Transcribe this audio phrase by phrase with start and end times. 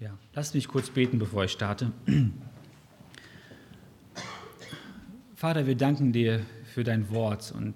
[0.00, 1.90] Ja, lasst mich kurz beten, bevor ich starte.
[5.34, 7.50] Vater, wir danken dir für dein Wort.
[7.50, 7.74] Und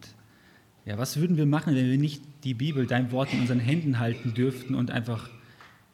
[0.84, 3.98] ja, was würden wir machen, wenn wir nicht die Bibel, dein Wort in unseren Händen
[3.98, 5.30] halten dürften und einfach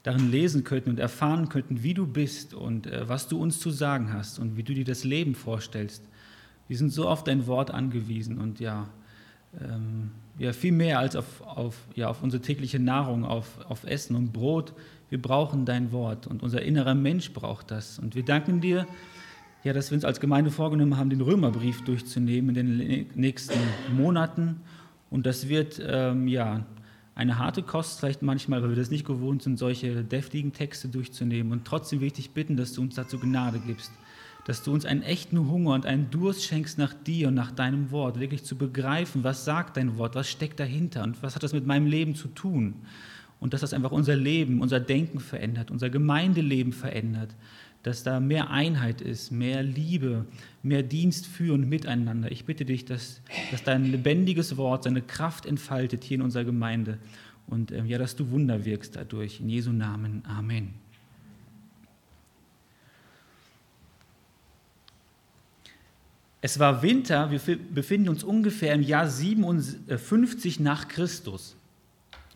[0.02, 3.70] darin lesen könnten und erfahren könnten, wie du bist und äh, was du uns zu
[3.70, 6.04] sagen hast und wie du dir das Leben vorstellst.
[6.68, 8.90] Wir sind so auf dein Wort angewiesen und ja,
[9.58, 14.16] ähm, ja viel mehr als auf, auf, ja, auf unsere tägliche Nahrung, auf, auf Essen
[14.16, 14.72] und Brot.
[15.10, 17.98] Wir brauchen dein Wort und unser innerer Mensch braucht das.
[17.98, 18.86] Und wir danken dir,
[19.64, 23.58] ja, dass wir uns als Gemeinde vorgenommen haben, den Römerbrief durchzunehmen in den nächsten
[23.96, 24.60] Monaten.
[25.10, 26.64] Und das wird ähm, ja
[27.14, 31.52] eine harte Kost vielleicht manchmal, weil wir das nicht gewohnt sind, solche deftigen Texte durchzunehmen.
[31.52, 33.90] Und trotzdem will ich dich bitten, dass du uns dazu Gnade gibst,
[34.44, 37.90] dass du uns einen echten Hunger und einen Durst schenkst nach dir und nach deinem
[37.90, 41.52] Wort, wirklich zu begreifen, was sagt dein Wort, was steckt dahinter und was hat das
[41.52, 42.74] mit meinem Leben zu tun.
[43.40, 47.36] Und dass das einfach unser Leben, unser Denken verändert, unser Gemeindeleben verändert,
[47.82, 50.26] dass da mehr Einheit ist, mehr Liebe,
[50.62, 52.32] mehr Dienst für und miteinander.
[52.32, 56.98] Ich bitte dich, dass, dass dein lebendiges Wort seine Kraft entfaltet hier in unserer Gemeinde
[57.46, 59.40] und äh, ja, dass du Wunder wirkst dadurch.
[59.40, 60.22] In Jesu Namen.
[60.26, 60.87] Amen.
[66.40, 71.56] Es war Winter, wir befinden uns ungefähr im Jahr 57 nach Christus.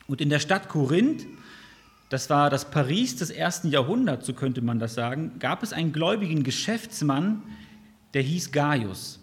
[0.09, 1.25] Und in der Stadt Korinth,
[2.09, 5.93] das war das Paris des ersten Jahrhunderts, so könnte man das sagen, gab es einen
[5.93, 7.43] gläubigen Geschäftsmann,
[8.13, 9.21] der hieß Gaius.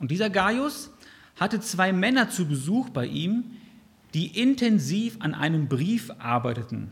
[0.00, 0.90] Und dieser Gaius
[1.38, 3.44] hatte zwei Männer zu Besuch bei ihm,
[4.14, 6.88] die intensiv an einem Brief arbeiteten.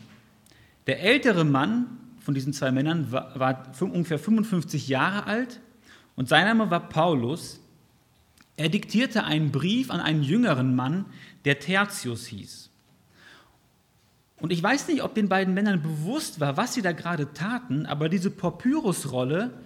[0.86, 1.86] Der ältere Mann
[2.20, 5.60] von diesen zwei Männern war, war ungefähr 55 Jahre alt
[6.20, 7.60] und sein Name war Paulus.
[8.58, 11.06] Er diktierte einen Brief an einen jüngeren Mann,
[11.46, 12.68] der Tertius hieß.
[14.36, 17.86] Und ich weiß nicht, ob den beiden Männern bewusst war, was sie da gerade taten,
[17.86, 19.62] aber diese Papyrusrolle,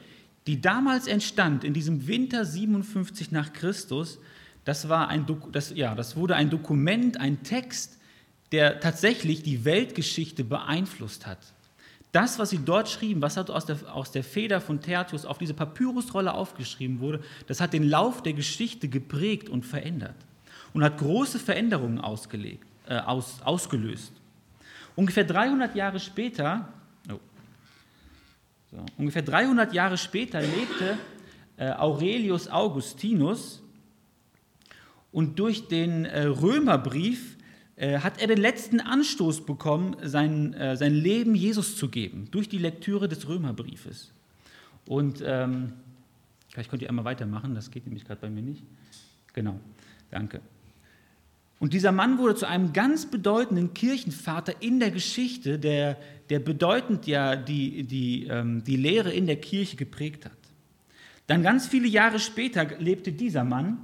[0.46, 4.20] die damals entstand, in diesem Winter 57 nach Christus,
[4.64, 7.98] das, war ein, das, ja, das wurde ein Dokument, ein Text,
[8.52, 11.53] der tatsächlich die Weltgeschichte beeinflusst hat.
[12.14, 15.52] Das, was sie dort schrieben, was aus der, aus der Feder von Tertius auf diese
[15.52, 20.14] Papyrusrolle aufgeschrieben wurde, das hat den Lauf der Geschichte geprägt und verändert
[20.74, 24.12] und hat große Veränderungen ausgelegt, äh, aus, ausgelöst.
[24.94, 26.68] Ungefähr 300 Jahre später,
[27.10, 27.18] oh,
[28.70, 30.96] so, ungefähr 300 Jahre später lebte
[31.56, 33.60] äh, Aurelius Augustinus
[35.10, 37.36] und durch den äh, Römerbrief
[37.76, 42.48] äh, hat er den letzten Anstoß bekommen, sein, äh, sein Leben Jesus zu geben, durch
[42.48, 44.12] die Lektüre des Römerbriefes.
[44.86, 45.72] Und ähm,
[46.50, 48.62] vielleicht könnt ihr einmal weitermachen, das geht nämlich gerade bei mir nicht.
[49.32, 49.58] Genau,
[50.10, 50.40] danke.
[51.58, 55.96] Und dieser Mann wurde zu einem ganz bedeutenden Kirchenvater in der Geschichte, der,
[56.28, 60.32] der bedeutend ja die, die, ähm, die Lehre in der Kirche geprägt hat.
[61.26, 63.78] Dann ganz viele Jahre später lebte dieser Mann,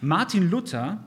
[0.00, 1.04] Martin Luther,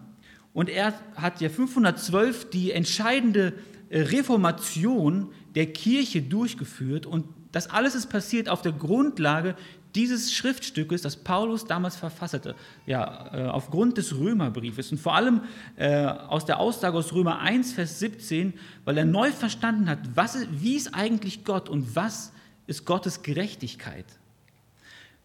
[0.54, 3.54] und er hat ja 512 die entscheidende
[3.90, 7.06] äh, Reformation der Kirche durchgeführt.
[7.06, 9.56] Und das alles ist passiert auf der Grundlage
[9.96, 12.56] dieses Schriftstückes, das Paulus damals verfasste,
[12.86, 15.42] ja, äh, aufgrund des Römerbriefes und vor allem
[15.76, 18.54] äh, aus der Aussage aus Römer 1, Vers 17,
[18.86, 22.32] weil er neu verstanden hat, was, wie ist eigentlich Gott und was
[22.66, 24.06] ist Gottes Gerechtigkeit.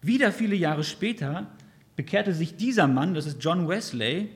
[0.02, 1.46] Wieder viele Jahre später
[1.96, 4.28] bekehrte sich dieser Mann, das ist John Wesley,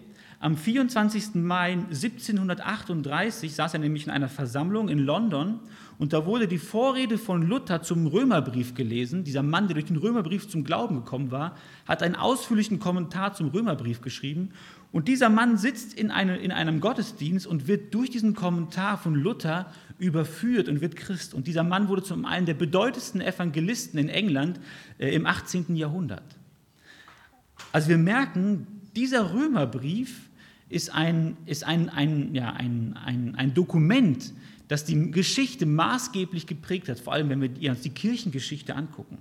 [0.43, 1.37] am 24.
[1.37, 5.61] Mai 1738 saß er nämlich in einer Versammlung in London
[5.99, 9.23] und da wurde die Vorrede von Luther zum Römerbrief gelesen.
[9.23, 13.51] Dieser Mann, der durch den Römerbrief zum Glauben gekommen war, hat einen ausführlichen Kommentar zum
[13.51, 14.51] Römerbrief geschrieben.
[14.91, 19.15] Und dieser Mann sitzt in, eine, in einem Gottesdienst und wird durch diesen Kommentar von
[19.15, 21.35] Luther überführt und wird Christ.
[21.35, 24.59] Und dieser Mann wurde zum einen der bedeutendsten Evangelisten in England
[24.99, 25.77] äh, im 18.
[25.77, 26.37] Jahrhundert.
[27.71, 28.67] Also wir merken,
[28.97, 30.32] dieser Römerbrief
[30.73, 34.33] ist ein, ist ein, ein, ja, ein, ein, ein Dokument,
[34.69, 39.19] das die Geschichte maßgeblich geprägt hat, vor allem wenn wir uns die Kirchengeschichte angucken.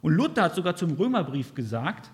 [0.00, 2.10] Und Luther hat sogar zum Römerbrief gesagt,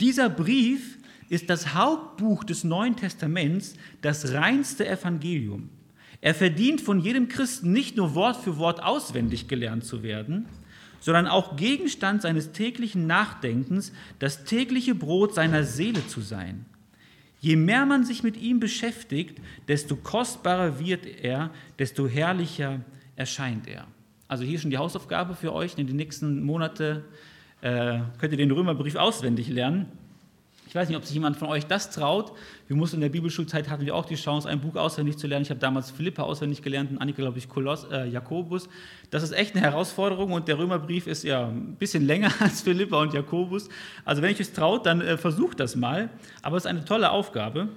[0.00, 0.98] dieser Brief
[1.28, 5.68] ist das Hauptbuch des Neuen Testaments, das reinste Evangelium.
[6.22, 10.46] Er verdient von jedem Christen nicht nur Wort für Wort auswendig gelernt zu werden,
[11.00, 16.64] sondern auch Gegenstand seines täglichen Nachdenkens, das tägliche Brot seiner Seele zu sein.
[17.46, 22.80] Je mehr man sich mit ihm beschäftigt, desto kostbarer wird er, desto herrlicher
[23.14, 23.86] erscheint er.
[24.26, 25.78] Also hier schon die Hausaufgabe für euch.
[25.78, 27.04] In den nächsten Monaten
[27.60, 29.92] äh, könnt ihr den Römerbrief auswendig lernen.
[30.68, 32.32] Ich weiß nicht, ob sich jemand von euch das traut.
[32.66, 35.44] Wir mussten in der Bibelschulzeit hatten wir auch die Chance, ein Buch auswendig zu lernen.
[35.44, 38.68] Ich habe damals Philippa auswendig gelernt und Annika, glaube ich, Koloss, äh, Jakobus.
[39.10, 43.00] Das ist echt eine Herausforderung und der Römerbrief ist ja ein bisschen länger als Philippa
[43.00, 43.68] und Jakobus.
[44.04, 46.10] Also wenn ich es traut, dann äh, versucht das mal.
[46.42, 47.68] Aber es ist eine tolle Aufgabe.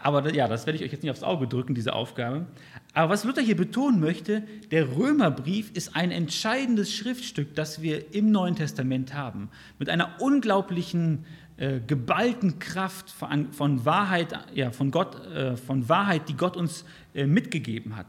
[0.00, 2.46] Aber ja, das werde ich euch jetzt nicht aufs Auge drücken, diese Aufgabe.
[2.94, 8.30] Aber was Luther hier betonen möchte, der Römerbrief ist ein entscheidendes Schriftstück, das wir im
[8.30, 9.50] Neuen Testament haben.
[9.78, 11.24] Mit einer unglaublichen,
[11.58, 16.84] äh, geballten Kraft von, von, Wahrheit, ja, von, Gott, äh, von Wahrheit, die Gott uns
[17.14, 18.06] äh, mitgegeben hat.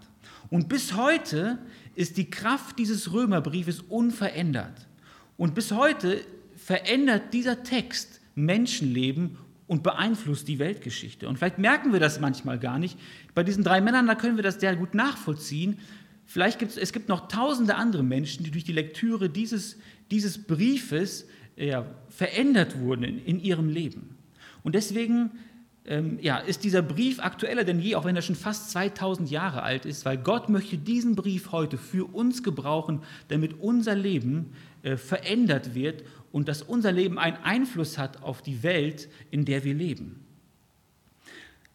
[0.52, 1.58] Und bis heute
[1.96, 4.88] ist die Kraft dieses Römerbriefes unverändert.
[5.36, 6.22] Und bis heute
[6.56, 11.28] verändert dieser Text Menschenleben und beeinflusst die Weltgeschichte.
[11.28, 13.00] Und vielleicht merken wir das manchmal gar nicht.
[13.34, 15.80] Bei diesen drei Männern, da können wir das sehr gut nachvollziehen.
[16.26, 19.78] Vielleicht gibt es, noch tausende andere Menschen, die durch die Lektüre dieses,
[20.12, 21.28] dieses Briefes
[21.60, 24.18] ja, verändert wurden in, ihrem Leben.
[24.64, 25.32] Und deswegen
[25.86, 29.64] ähm, ja, ist dieser Brief aktueller denn je, auch wenn er schon fast 2000 Jahre
[29.64, 34.54] alt ist, weil Gott möchte diesen Brief heute für uns gebrauchen, damit unser Leben
[34.84, 39.64] äh, verändert wird und dass unser Leben einen Einfluss hat auf die Welt, in der
[39.64, 40.24] wir leben.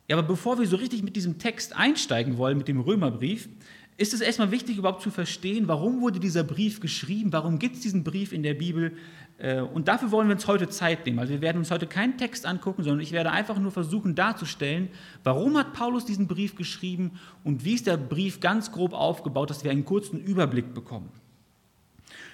[0.08, 3.48] Ja, aber bevor wir so richtig mit diesem Text einsteigen wollen, mit dem Römerbrief,
[3.96, 7.82] ist es erstmal wichtig, überhaupt zu verstehen, warum wurde dieser Brief geschrieben, warum gibt es
[7.82, 8.96] diesen Brief in der Bibel.
[9.38, 11.18] Äh, und dafür wollen wir uns heute Zeit nehmen.
[11.18, 14.88] Also wir werden uns heute keinen Text angucken, sondern ich werde einfach nur versuchen darzustellen,
[15.22, 19.64] warum hat Paulus diesen Brief geschrieben und wie ist der Brief ganz grob aufgebaut, dass
[19.64, 21.10] wir einen kurzen Überblick bekommen.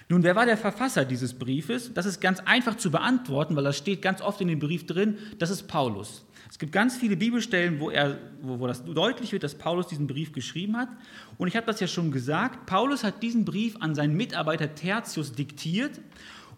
[0.09, 1.93] Nun, wer war der Verfasser dieses Briefes?
[1.93, 5.17] Das ist ganz einfach zu beantworten, weil das steht ganz oft in dem Brief drin.
[5.39, 6.25] Das ist Paulus.
[6.49, 10.07] Es gibt ganz viele Bibelstellen, wo, er, wo, wo das deutlich wird, dass Paulus diesen
[10.07, 10.89] Brief geschrieben hat.
[11.37, 12.65] Und ich habe das ja schon gesagt.
[12.65, 16.01] Paulus hat diesen Brief an seinen Mitarbeiter Tertius diktiert.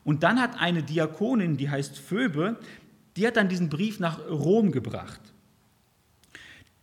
[0.03, 2.57] Und dann hat eine Diakonin, die heißt Phoebe,
[3.15, 5.21] die hat dann diesen Brief nach Rom gebracht.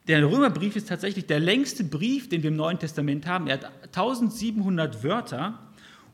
[0.08, 3.46] Der Römerbrief ist tatsächlich der längste Brief, den wir im Neuen Testament haben.
[3.46, 5.58] Er hat 1700 Wörter.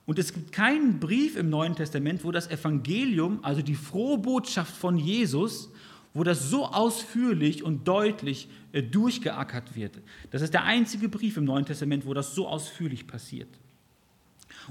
[0.04, 4.74] Und es gibt keinen Brief im Neuen Testament, wo das Evangelium, also die frohe Botschaft
[4.74, 5.70] von Jesus,
[6.14, 9.98] wo das so ausführlich und deutlich äh, durchgeackert wird.
[10.30, 13.48] Das ist der einzige Brief im Neuen Testament, wo das so ausführlich passiert.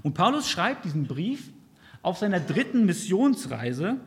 [0.04, 1.52] Und Paulus schreibt diesen Brief
[2.06, 3.98] auf seiner dritten Missionsreise.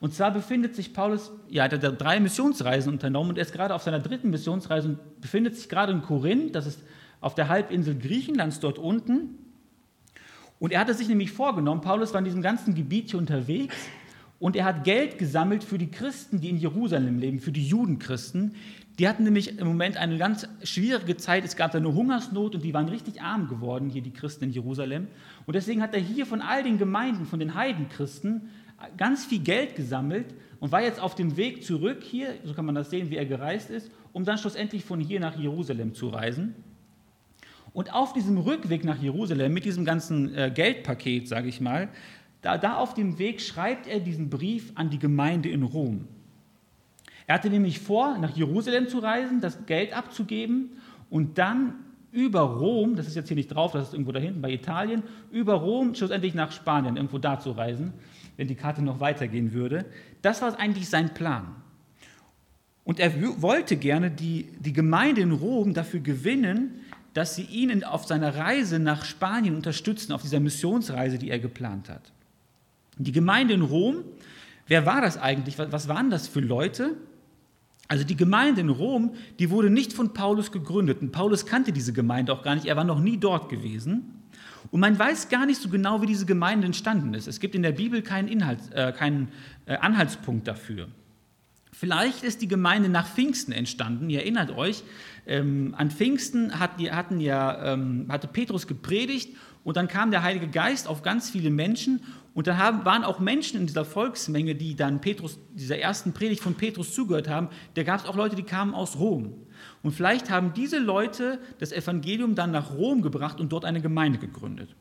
[0.00, 3.74] Und zwar befindet sich Paulus, ja, er hat drei Missionsreisen unternommen und er ist gerade
[3.74, 6.80] auf seiner dritten Missionsreise und befindet sich gerade in Korinth, das ist
[7.20, 9.38] auf der Halbinsel Griechenlands dort unten.
[10.58, 13.76] Und er hatte sich nämlich vorgenommen, Paulus war in diesem ganzen Gebiet hier unterwegs
[14.40, 18.54] und er hat Geld gesammelt für die Christen, die in Jerusalem leben, für die Judenchristen.
[18.98, 21.44] Die hatten nämlich im Moment eine ganz schwierige Zeit.
[21.44, 24.50] Es gab da eine Hungersnot und die waren richtig arm geworden, hier die Christen in
[24.50, 25.08] Jerusalem.
[25.46, 28.48] Und deswegen hat er hier von all den Gemeinden, von den Heidenchristen,
[28.96, 32.74] ganz viel Geld gesammelt und war jetzt auf dem Weg zurück hier, so kann man
[32.74, 36.54] das sehen, wie er gereist ist, um dann schlussendlich von hier nach Jerusalem zu reisen.
[37.72, 41.88] Und auf diesem Rückweg nach Jerusalem mit diesem ganzen äh, Geldpaket, sage ich mal,
[42.42, 46.08] da, da auf dem Weg schreibt er diesen Brief an die Gemeinde in Rom.
[47.26, 50.70] Er hatte nämlich vor, nach Jerusalem zu reisen, das Geld abzugeben
[51.10, 51.74] und dann
[52.12, 55.02] über Rom, das ist jetzt hier nicht drauf, das ist irgendwo da hinten bei Italien,
[55.30, 57.92] über Rom schlussendlich nach Spanien, irgendwo da zu reisen,
[58.36, 59.84] wenn die Karte noch weitergehen würde.
[60.22, 61.54] Das war eigentlich sein Plan.
[62.82, 66.80] Und er wollte gerne die, die Gemeinde in Rom dafür gewinnen,
[67.14, 71.88] dass sie ihn auf seiner Reise nach Spanien unterstützen, auf dieser Missionsreise, die er geplant
[71.88, 72.12] hat.
[73.04, 74.04] Die Gemeinde in Rom,
[74.66, 75.58] wer war das eigentlich?
[75.58, 76.96] Was waren das für Leute?
[77.88, 81.00] Also die Gemeinde in Rom, die wurde nicht von Paulus gegründet.
[81.00, 82.66] Und Paulus kannte diese Gemeinde auch gar nicht.
[82.66, 84.20] Er war noch nie dort gewesen.
[84.70, 87.26] Und man weiß gar nicht so genau, wie diese Gemeinde entstanden ist.
[87.26, 89.28] Es gibt in der Bibel keinen, Inhalt, äh, keinen
[89.66, 90.88] äh, Anhaltspunkt dafür.
[91.72, 94.10] Vielleicht ist die Gemeinde nach Pfingsten entstanden.
[94.10, 94.84] Ihr erinnert euch,
[95.26, 99.30] ähm, an Pfingsten hat, hatten ja, ähm, hatte Petrus gepredigt
[99.62, 102.00] und dann kam der Heilige Geist auf ganz viele Menschen
[102.32, 106.42] und dann haben, waren auch Menschen in dieser Volksmenge, die dann Petrus, dieser ersten Predigt
[106.42, 107.48] von Petrus zugehört haben.
[107.74, 109.34] Da gab es auch Leute, die kamen aus Rom.
[109.82, 114.18] Und vielleicht haben diese Leute das Evangelium dann nach Rom gebracht und dort eine Gemeinde
[114.18, 114.74] gegründet.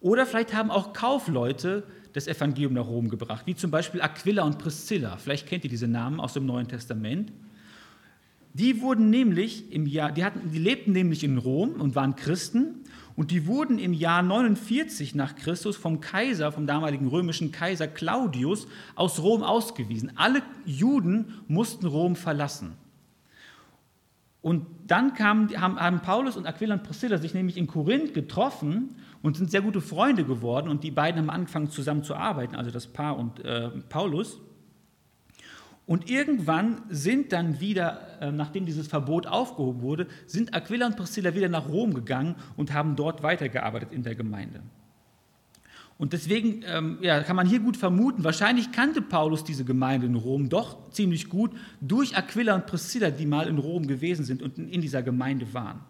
[0.00, 4.58] Oder vielleicht haben auch Kaufleute das Evangelium nach Rom gebracht, wie zum Beispiel Aquila und
[4.58, 5.16] Priscilla.
[5.16, 7.32] Vielleicht kennt ihr diese Namen aus dem Neuen Testament.
[8.52, 12.84] Die wurden nämlich im Jahr, die, hatten, die lebten nämlich in Rom und waren Christen
[13.16, 18.68] und die wurden im Jahr 49 nach Christus vom Kaiser, vom damaligen römischen Kaiser Claudius
[18.94, 20.12] aus Rom ausgewiesen.
[20.16, 22.74] Alle Juden mussten Rom verlassen.
[24.42, 28.94] Und dann kam, haben, haben Paulus und Aquila und Priscilla sich nämlich in Korinth getroffen
[29.22, 30.68] und sind sehr gute Freunde geworden.
[30.68, 34.38] Und die beiden haben angefangen zusammen zu arbeiten, also das Paar und äh, Paulus.
[35.86, 41.34] Und irgendwann sind dann wieder, äh, nachdem dieses Verbot aufgehoben wurde, sind Aquila und Priscilla
[41.34, 44.62] wieder nach Rom gegangen und haben dort weitergearbeitet in der Gemeinde.
[45.98, 50.14] Und deswegen ähm, ja, kann man hier gut vermuten, wahrscheinlich kannte Paulus diese Gemeinde in
[50.14, 54.58] Rom doch ziemlich gut durch Aquila und Priscilla, die mal in Rom gewesen sind und
[54.58, 55.80] in dieser Gemeinde waren.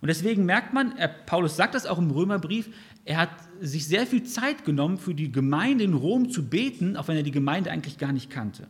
[0.00, 2.68] Und deswegen merkt man, er, Paulus sagt das auch im Römerbrief,
[3.06, 7.08] er hat sich sehr viel Zeit genommen, für die Gemeinde in Rom zu beten, auch
[7.08, 8.68] wenn er die Gemeinde eigentlich gar nicht kannte.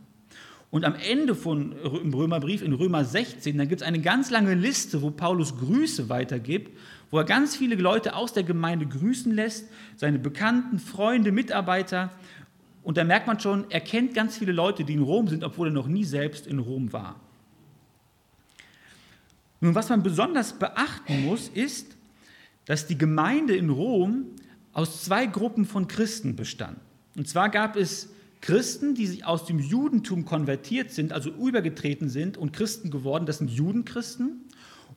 [0.75, 4.55] Und am Ende von, im Römerbrief, in Römer 16, da gibt es eine ganz lange
[4.55, 6.77] Liste, wo Paulus Grüße weitergibt,
[7.11, 12.11] wo er ganz viele Leute aus der Gemeinde grüßen lässt, seine Bekannten, Freunde, Mitarbeiter.
[12.83, 15.69] Und da merkt man schon, er kennt ganz viele Leute, die in Rom sind, obwohl
[15.69, 17.21] er noch nie selbst in Rom war.
[19.61, 21.95] Nun, was man besonders beachten muss, ist,
[22.65, 24.25] dass die Gemeinde in Rom
[24.73, 26.77] aus zwei Gruppen von Christen bestand.
[27.15, 28.09] Und zwar gab es
[28.45, 33.39] Christen, die sich aus dem Judentum konvertiert sind, also übergetreten sind und Christen geworden, das
[33.39, 34.45] sind Judenchristen.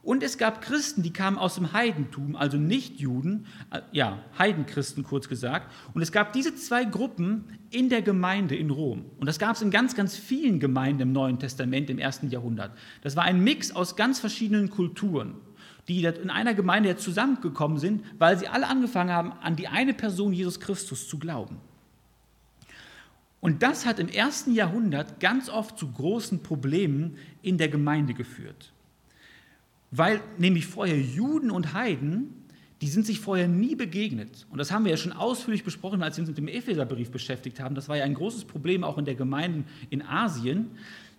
[0.03, 5.03] Und es gab Christen, die kamen aus dem Heidentum, also nicht Juden, äh, ja, Heidenchristen
[5.03, 5.73] kurz gesagt.
[5.95, 9.07] Und es gab diese zwei Gruppen in der Gemeinde in Rom.
[9.19, 12.73] Und das gab es in ganz, ganz vielen Gemeinden im Neuen Testament im ersten Jahrhundert.
[13.01, 15.37] Das war ein Mix aus ganz verschiedenen Kulturen,
[15.89, 20.35] die in einer Gemeinde zusammengekommen sind, weil sie alle angefangen haben, an die eine Person
[20.35, 21.63] Jesus Christus zu glauben.
[23.41, 28.73] Und das hat im ersten Jahrhundert ganz oft zu großen Problemen in der Gemeinde geführt.
[29.91, 32.35] Weil nämlich vorher Juden und Heiden,
[32.81, 34.47] die sind sich vorher nie begegnet.
[34.51, 37.61] Und das haben wir ja schon ausführlich besprochen, als wir uns mit dem Epheserbrief beschäftigt
[37.61, 37.75] haben.
[37.75, 40.71] Das war ja ein großes Problem auch in der Gemeinde in Asien,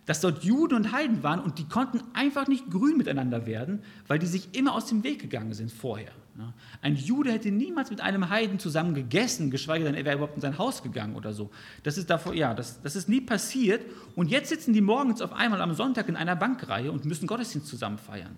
[0.06, 4.20] dass dort Juden und Heiden waren und die konnten einfach nicht grün miteinander werden, weil
[4.20, 6.12] die sich immer aus dem Weg gegangen sind vorher.
[6.82, 10.42] Ein Jude hätte niemals mit einem Heiden zusammen gegessen, geschweige denn, er wäre überhaupt in
[10.42, 11.50] sein Haus gegangen oder so.
[11.84, 13.86] Das ist, davor, ja, das, das ist nie passiert.
[14.16, 17.68] Und jetzt sitzen die morgens auf einmal am Sonntag in einer Bankreihe und müssen Gottesdienst
[17.68, 18.38] zusammen feiern.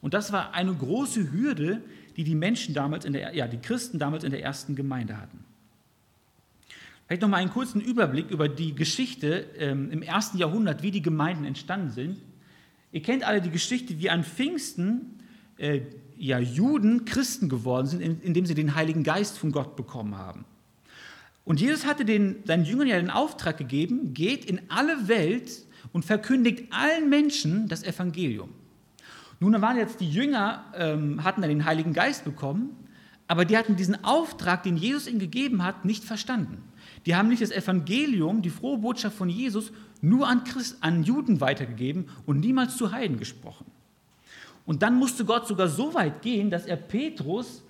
[0.00, 1.82] Und das war eine große Hürde,
[2.16, 5.44] die die Menschen damals in der, ja, die Christen damals in der ersten Gemeinde hatten.
[7.06, 11.02] Vielleicht noch mal einen kurzen Überblick über die Geschichte ähm, im ersten Jahrhundert, wie die
[11.02, 12.18] Gemeinden entstanden sind.
[12.92, 15.18] Ihr kennt alle die Geschichte, wie an Pfingsten
[15.58, 15.80] äh,
[16.20, 20.44] ja, Juden Christen geworden sind, indem sie den Heiligen Geist von Gott bekommen haben.
[21.44, 25.50] Und Jesus hatte den, seinen Jüngern ja den Auftrag gegeben, geht in alle Welt
[25.92, 28.50] und verkündigt allen Menschen das Evangelium.
[29.40, 32.76] Nun waren jetzt die Jünger, ähm, hatten dann den Heiligen Geist bekommen,
[33.26, 36.62] aber die hatten diesen Auftrag, den Jesus ihnen gegeben hat, nicht verstanden.
[37.06, 39.72] Die haben nicht das Evangelium, die frohe Botschaft von Jesus,
[40.02, 43.64] nur an, Christ, an Juden weitergegeben und niemals zu Heiden gesprochen.
[44.70, 47.64] Und dann musste Gott sogar so weit gehen, dass er Petrus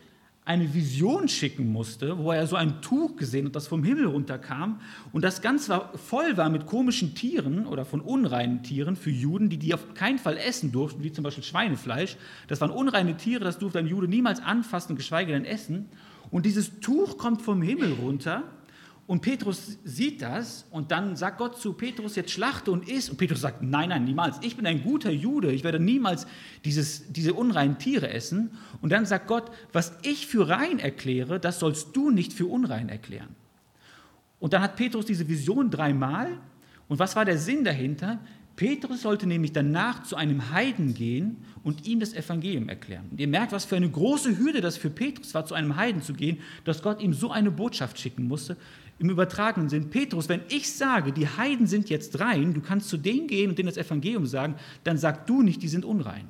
[0.44, 4.82] eine Vision schicken musste, wo er so ein Tuch gesehen hat, das vom Himmel runterkam.
[5.10, 9.48] Und das Ganze war, voll war mit komischen Tieren oder von unreinen Tieren für Juden,
[9.48, 12.18] die die auf keinen Fall essen durften, wie zum Beispiel Schweinefleisch.
[12.48, 15.88] Das waren unreine Tiere, das durfte ein Jude niemals anfassen, geschweige denn essen.
[16.30, 18.42] Und dieses Tuch kommt vom Himmel runter
[19.10, 23.10] und Petrus sieht das und dann sagt Gott zu Petrus, jetzt schlachte und iss.
[23.10, 24.36] Und Petrus sagt, nein, nein, niemals.
[24.40, 26.28] Ich bin ein guter Jude, ich werde niemals
[26.64, 28.52] dieses, diese unreinen Tiere essen.
[28.80, 32.88] Und dann sagt Gott, was ich für rein erkläre, das sollst du nicht für unrein
[32.88, 33.34] erklären.
[34.38, 36.28] Und dann hat Petrus diese Vision dreimal.
[36.86, 38.20] Und was war der Sinn dahinter?
[38.60, 43.06] Petrus sollte nämlich danach zu einem Heiden gehen und ihm das Evangelium erklären.
[43.10, 46.02] Und ihr merkt, was für eine große Hürde das für Petrus war, zu einem Heiden
[46.02, 48.58] zu gehen, dass Gott ihm so eine Botschaft schicken musste,
[48.98, 52.98] im übertragenen Sinn, Petrus, wenn ich sage, die Heiden sind jetzt rein, du kannst zu
[52.98, 56.28] denen gehen und denen das Evangelium sagen, dann sag du nicht, die sind unrein.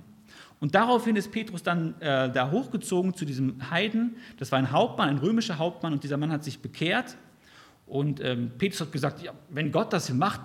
[0.60, 4.14] Und daraufhin ist Petrus dann äh, da hochgezogen zu diesem Heiden.
[4.38, 7.16] Das war ein Hauptmann, ein römischer Hauptmann, und dieser Mann hat sich bekehrt.
[7.88, 10.42] Und ähm, Petrus hat gesagt: ja, Wenn Gott das macht,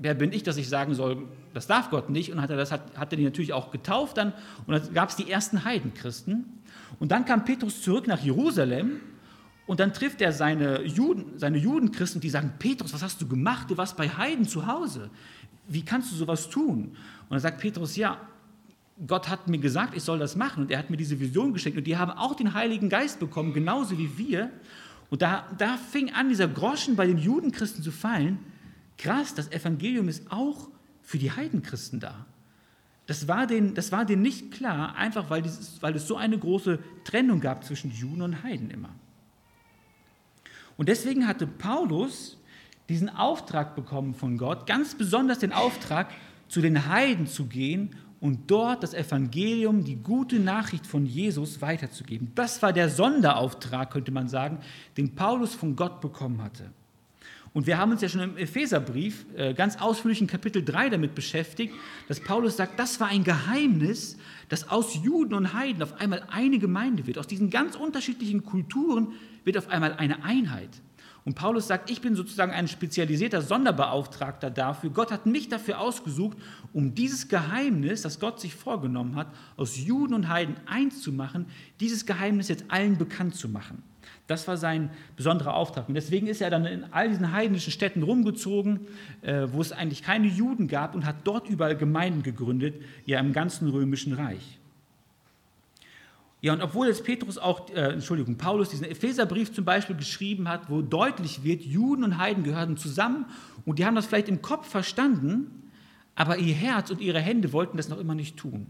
[0.00, 2.32] wer bin ich, dass ich sagen soll, das darf Gott nicht?
[2.32, 4.32] Und hat er das hat, hat er die natürlich auch getauft dann.
[4.66, 6.44] Und dann gab es die ersten Heidenchristen.
[6.98, 9.00] Und dann kam Petrus zurück nach Jerusalem
[9.66, 13.70] und dann trifft er seine, Juden, seine Judenchristen, die sagen, Petrus, was hast du gemacht?
[13.70, 15.10] Du warst bei Heiden zu Hause.
[15.68, 16.86] Wie kannst du sowas tun?
[16.88, 18.18] Und dann sagt Petrus, ja,
[19.06, 20.64] Gott hat mir gesagt, ich soll das machen.
[20.64, 21.78] Und er hat mir diese Vision geschenkt.
[21.78, 24.50] Und die haben auch den Heiligen Geist bekommen, genauso wie wir.
[25.08, 28.40] Und da, da fing an, dieser Groschen bei den Judenchristen zu fallen.
[29.00, 30.68] Krass, das Evangelium ist auch
[31.00, 32.26] für die Heidenchristen da.
[33.06, 36.38] Das war denen, das war denen nicht klar, einfach weil, dieses, weil es so eine
[36.38, 38.90] große Trennung gab zwischen Juden und Heiden immer.
[40.76, 42.36] Und deswegen hatte Paulus
[42.90, 46.10] diesen Auftrag bekommen von Gott, ganz besonders den Auftrag,
[46.48, 52.32] zu den Heiden zu gehen und dort das Evangelium, die gute Nachricht von Jesus weiterzugeben.
[52.34, 54.58] Das war der Sonderauftrag, könnte man sagen,
[54.98, 56.70] den Paulus von Gott bekommen hatte.
[57.52, 61.16] Und wir haben uns ja schon im Epheserbrief äh, ganz ausführlich in Kapitel 3 damit
[61.16, 61.74] beschäftigt,
[62.06, 64.16] dass Paulus sagt, das war ein Geheimnis,
[64.48, 67.18] dass aus Juden und Heiden auf einmal eine Gemeinde wird.
[67.18, 69.08] Aus diesen ganz unterschiedlichen Kulturen
[69.44, 70.70] wird auf einmal eine Einheit.
[71.24, 74.90] Und Paulus sagt, ich bin sozusagen ein spezialisierter Sonderbeauftragter dafür.
[74.90, 76.38] Gott hat mich dafür ausgesucht,
[76.72, 79.26] um dieses Geheimnis, das Gott sich vorgenommen hat,
[79.56, 81.46] aus Juden und Heiden eins zu machen,
[81.80, 83.82] dieses Geheimnis jetzt allen bekannt zu machen.
[84.26, 85.88] Das war sein besonderer Auftrag.
[85.88, 88.86] Und deswegen ist er dann in all diesen heidnischen Städten rumgezogen,
[89.22, 92.74] äh, wo es eigentlich keine Juden gab und hat dort überall Gemeinden gegründet,
[93.06, 94.58] ja im ganzen römischen Reich.
[96.42, 100.70] Ja, und obwohl jetzt Petrus auch, äh, Entschuldigung, Paulus diesen Epheserbrief zum Beispiel geschrieben hat,
[100.70, 103.26] wo deutlich wird, Juden und Heiden gehörten zusammen
[103.66, 105.69] und die haben das vielleicht im Kopf verstanden,
[106.14, 108.66] aber ihr Herz und ihre Hände wollten das noch immer nicht tun.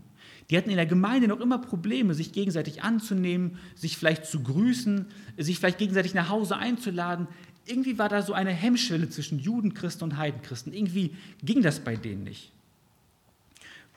[0.51, 5.07] Die hatten in der Gemeinde noch immer Probleme, sich gegenseitig anzunehmen, sich vielleicht zu grüßen,
[5.37, 7.29] sich vielleicht gegenseitig nach Hause einzuladen.
[7.67, 10.73] Irgendwie war da so eine Hemmschwelle zwischen Judenchristen und Heidenchristen.
[10.73, 12.53] Irgendwie ging das bei denen nicht.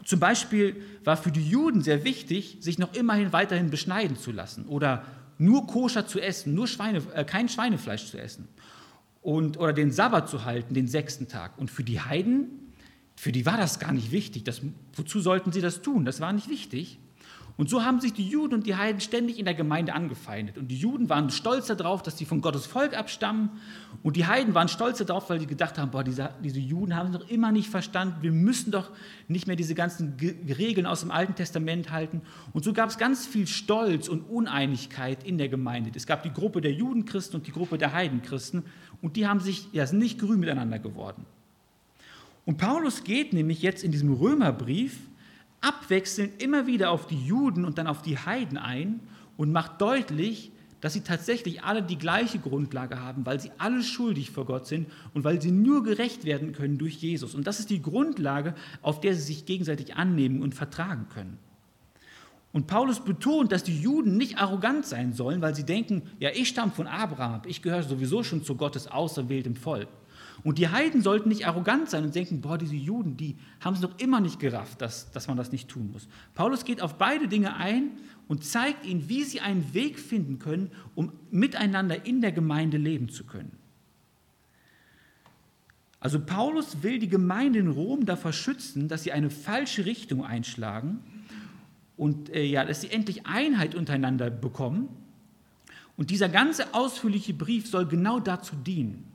[0.05, 4.65] Zum Beispiel war für die Juden sehr wichtig, sich noch immerhin weiterhin beschneiden zu lassen
[4.65, 5.05] oder
[5.37, 8.47] nur koscher zu essen, nur Schweine, äh, kein Schweinefleisch zu essen
[9.21, 11.57] und, oder den Sabbat zu halten, den sechsten Tag.
[11.57, 12.62] Und für die Heiden,
[13.15, 14.43] für die war das gar nicht wichtig.
[14.43, 14.61] Das,
[14.95, 16.05] wozu sollten sie das tun?
[16.05, 16.99] Das war nicht wichtig.
[17.55, 20.57] Und so haben sich die Juden und die Heiden ständig in der Gemeinde angefeindet.
[20.57, 23.51] Und die Juden waren stolz darauf, dass sie von Gottes Volk abstammen.
[24.01, 27.13] Und die Heiden waren stolz darauf, weil sie gedacht haben, boah, diese, diese Juden haben
[27.13, 28.15] es noch immer nicht verstanden.
[28.21, 28.89] Wir müssen doch
[29.27, 32.21] nicht mehr diese ganzen Regeln aus dem Alten Testament halten.
[32.53, 35.91] Und so gab es ganz viel Stolz und Uneinigkeit in der Gemeinde.
[35.93, 38.63] Es gab die Gruppe der Judenchristen und die Gruppe der Heidenchristen.
[38.99, 41.27] Und die haben sich, ja, sind nicht grün miteinander geworden.
[42.45, 44.99] Und Paulus geht nämlich jetzt in diesem Römerbrief
[45.61, 48.99] abwechselnd immer wieder auf die Juden und dann auf die Heiden ein
[49.37, 54.31] und macht deutlich, dass sie tatsächlich alle die gleiche Grundlage haben, weil sie alle schuldig
[54.31, 57.35] vor Gott sind und weil sie nur gerecht werden können durch Jesus.
[57.35, 61.37] Und das ist die Grundlage, auf der sie sich gegenseitig annehmen und vertragen können.
[62.51, 66.49] Und Paulus betont, dass die Juden nicht arrogant sein sollen, weil sie denken, ja, ich
[66.49, 69.87] stamme von Abraham, ich gehöre sowieso schon zu Gottes auserwähltem Volk.
[70.43, 73.81] Und die Heiden sollten nicht arrogant sein und denken, boah, diese Juden, die haben es
[73.81, 76.07] noch immer nicht gerafft, dass, dass man das nicht tun muss.
[76.33, 77.91] Paulus geht auf beide Dinge ein
[78.27, 83.09] und zeigt ihnen, wie sie einen Weg finden können, um miteinander in der Gemeinde leben
[83.09, 83.51] zu können.
[85.99, 90.99] Also Paulus will die Gemeinde in Rom davor schützen, dass sie eine falsche Richtung einschlagen
[91.95, 94.89] und äh, ja, dass sie endlich Einheit untereinander bekommen.
[95.95, 99.12] Und dieser ganze ausführliche Brief soll genau dazu dienen.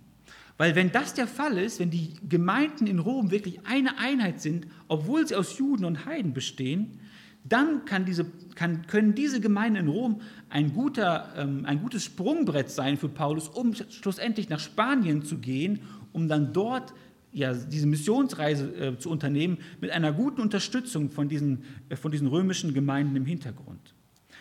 [0.59, 4.67] Weil wenn das der Fall ist, wenn die Gemeinden in Rom wirklich eine Einheit sind,
[4.89, 6.99] obwohl sie aus Juden und Heiden bestehen,
[7.45, 12.71] dann kann diese, kann, können diese Gemeinden in Rom ein, guter, ähm, ein gutes Sprungbrett
[12.71, 15.81] sein für Paulus, um schlussendlich nach Spanien zu gehen,
[16.13, 16.93] um dann dort
[17.33, 22.27] ja, diese Missionsreise äh, zu unternehmen mit einer guten Unterstützung von diesen, äh, von diesen
[22.27, 23.95] römischen Gemeinden im Hintergrund.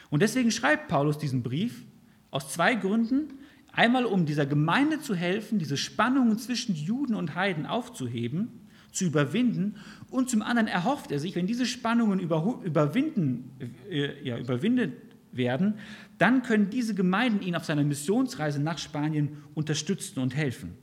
[0.09, 1.85] Und deswegen schreibt Paulus diesen Brief
[2.31, 3.33] aus zwei Gründen.
[3.77, 8.47] Einmal, um dieser Gemeinde zu helfen, diese Spannungen zwischen Juden und Heiden aufzuheben,
[8.91, 9.75] zu überwinden.
[10.09, 13.51] Und zum anderen erhofft er sich, wenn diese Spannungen überwinden,
[13.87, 14.93] äh, ja, überwindet
[15.31, 15.75] werden,
[16.17, 20.73] dann können diese Gemeinden ihn auf seiner Missionsreise nach Spanien unterstützen und helfen.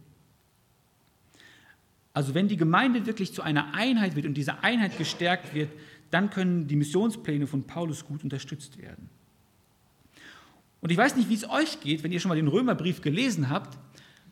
[2.13, 5.71] Also wenn die Gemeinde wirklich zu einer Einheit wird und diese Einheit gestärkt wird,
[6.13, 9.11] dann können die Missionspläne von Paulus gut unterstützt werden.
[10.85, 13.49] Und ich weiß nicht, wie es euch geht, wenn ihr schon mal den Römerbrief gelesen
[13.49, 13.79] habt.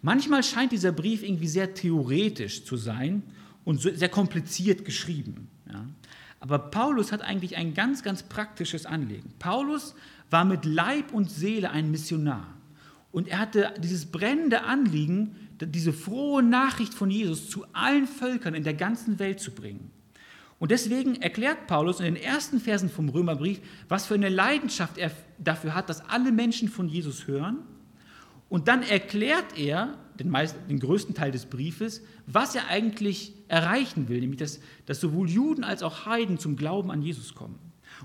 [0.02, 3.22] Manchmal scheint dieser Brief irgendwie sehr theoretisch zu sein
[3.64, 5.48] und sehr kompliziert geschrieben.
[5.72, 5.86] Ja.
[6.40, 9.32] Aber Paulus hat eigentlich ein ganz, ganz praktisches Anliegen.
[9.38, 9.94] Paulus
[10.28, 12.46] war mit Leib und Seele ein Missionar.
[13.12, 18.64] Und er hatte dieses brennende Anliegen, diese frohe Nachricht von Jesus zu allen Völkern in
[18.64, 19.90] der ganzen Welt zu bringen.
[20.62, 25.10] Und deswegen erklärt Paulus in den ersten Versen vom Römerbrief, was für eine Leidenschaft er
[25.36, 27.58] dafür hat, dass alle Menschen von Jesus hören.
[28.48, 34.08] Und dann erklärt er den, meisten, den größten Teil des Briefes, was er eigentlich erreichen
[34.08, 37.58] will, nämlich dass, dass sowohl Juden als auch Heiden zum Glauben an Jesus kommen.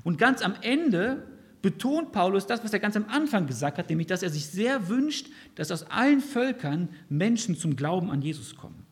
[0.04, 1.28] Und ganz am Ende
[1.62, 4.90] betont Paulus das, was er ganz am Anfang gesagt hat, nämlich dass er sich sehr
[4.90, 8.87] wünscht, dass aus allen Völkern Menschen zum Glauben an Jesus kommen.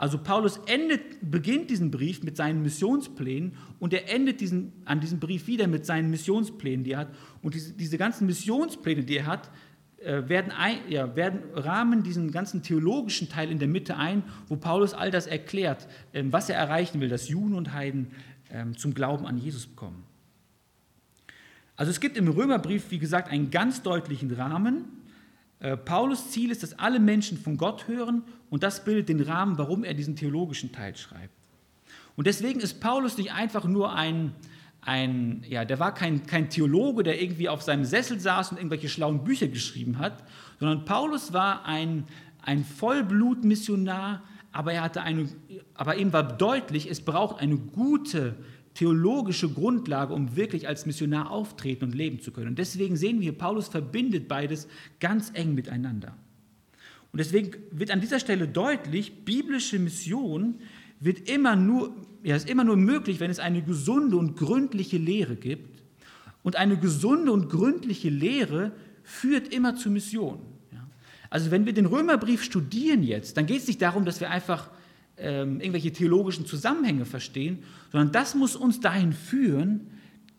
[0.00, 5.20] Also Paulus endet, beginnt diesen Brief mit seinen Missionsplänen und er endet diesen, an diesem
[5.20, 7.14] Brief wieder mit seinen Missionsplänen, die er hat.
[7.42, 9.50] Und diese, diese ganzen Missionspläne, die er hat,
[9.98, 14.56] äh, werden, ein, ja, werden rahmen diesen ganzen theologischen Teil in der Mitte ein, wo
[14.56, 18.06] Paulus all das erklärt, ähm, was er erreichen will, dass Juden und Heiden
[18.50, 20.02] ähm, zum Glauben an Jesus kommen.
[21.76, 24.99] Also es gibt im Römerbrief, wie gesagt, einen ganz deutlichen Rahmen.
[25.60, 29.58] Äh, Paulus Ziel ist, dass alle Menschen von Gott hören und das bildet den Rahmen,
[29.58, 31.34] warum er diesen theologischen Teil schreibt.
[32.16, 34.32] Und deswegen ist Paulus nicht einfach nur ein,
[34.80, 38.88] ein ja, der war kein, kein Theologe, der irgendwie auf seinem Sessel saß und irgendwelche
[38.88, 40.24] schlauen Bücher geschrieben hat,
[40.58, 42.04] sondern Paulus war ein,
[42.42, 45.28] ein Vollblutmissionar, aber, er hatte eine,
[45.74, 48.34] aber ihm war deutlich, es braucht eine gute
[48.74, 52.48] theologische Grundlage, um wirklich als Missionar auftreten und leben zu können.
[52.48, 54.68] Und deswegen sehen wir, Paulus verbindet beides
[55.00, 56.14] ganz eng miteinander.
[57.12, 60.54] Und deswegen wird an dieser Stelle deutlich, biblische Mission
[61.00, 65.34] wird immer nur, ja, ist immer nur möglich, wenn es eine gesunde und gründliche Lehre
[65.34, 65.82] gibt.
[66.42, 70.38] Und eine gesunde und gründliche Lehre führt immer zur Mission.
[71.30, 74.68] Also wenn wir den Römerbrief studieren jetzt, dann geht es nicht darum, dass wir einfach
[75.20, 77.60] ähm, irgendwelche theologischen Zusammenhänge verstehen,
[77.92, 79.86] sondern das muss uns dahin führen,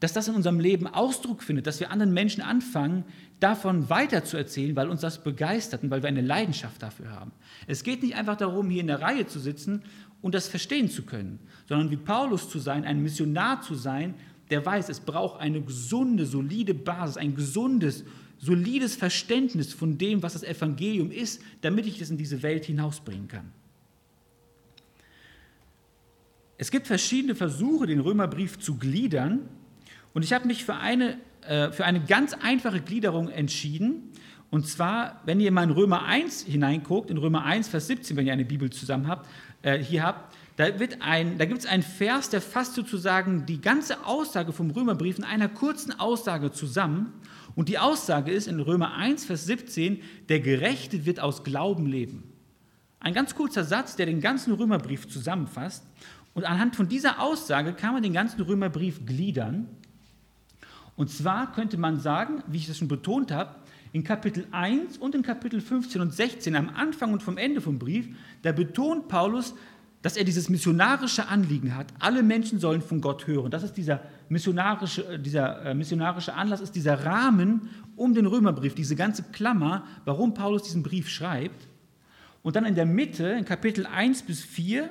[0.01, 3.05] dass das in unserem Leben Ausdruck findet, dass wir anderen Menschen anfangen,
[3.39, 7.31] davon weiterzuerzählen, weil uns das begeistert und weil wir eine Leidenschaft dafür haben.
[7.67, 9.83] Es geht nicht einfach darum, hier in der Reihe zu sitzen
[10.21, 11.39] und das verstehen zu können,
[11.69, 14.15] sondern wie Paulus zu sein, ein Missionar zu sein,
[14.49, 18.03] der weiß, es braucht eine gesunde, solide Basis, ein gesundes,
[18.39, 23.27] solides Verständnis von dem, was das Evangelium ist, damit ich das in diese Welt hinausbringen
[23.27, 23.51] kann.
[26.61, 29.49] Es gibt verschiedene Versuche, den Römerbrief zu gliedern.
[30.13, 34.11] Und ich habe mich für eine, äh, für eine ganz einfache Gliederung entschieden.
[34.51, 38.27] Und zwar, wenn ihr mal in Römer 1 hineinguckt, in Römer 1, Vers 17, wenn
[38.27, 39.27] ihr eine Bibel zusammen habt,
[39.63, 44.53] äh, hier habt, da, da gibt es einen Vers, der fasst sozusagen die ganze Aussage
[44.53, 47.11] vom Römerbrief in einer kurzen Aussage zusammen.
[47.55, 52.31] Und die Aussage ist in Römer 1, Vers 17, der Gerechte wird aus Glauben leben.
[52.99, 55.83] Ein ganz kurzer Satz, der den ganzen Römerbrief zusammenfasst.
[56.33, 59.67] Und anhand von dieser Aussage kann man den ganzen Römerbrief gliedern.
[60.95, 63.55] Und zwar könnte man sagen, wie ich das schon betont habe,
[63.93, 67.77] in Kapitel 1 und in Kapitel 15 und 16, am Anfang und vom Ende vom
[67.77, 68.07] Brief,
[68.41, 69.53] da betont Paulus,
[70.01, 71.87] dass er dieses missionarische Anliegen hat.
[71.99, 73.51] Alle Menschen sollen von Gott hören.
[73.51, 78.73] Das ist dieser missionarische, äh, dieser äh, missionarische Anlass, ist dieser Rahmen um den Römerbrief,
[78.73, 81.67] diese ganze Klammer, warum Paulus diesen Brief schreibt.
[82.41, 84.89] Und dann in der Mitte, in Kapitel 1 bis 4,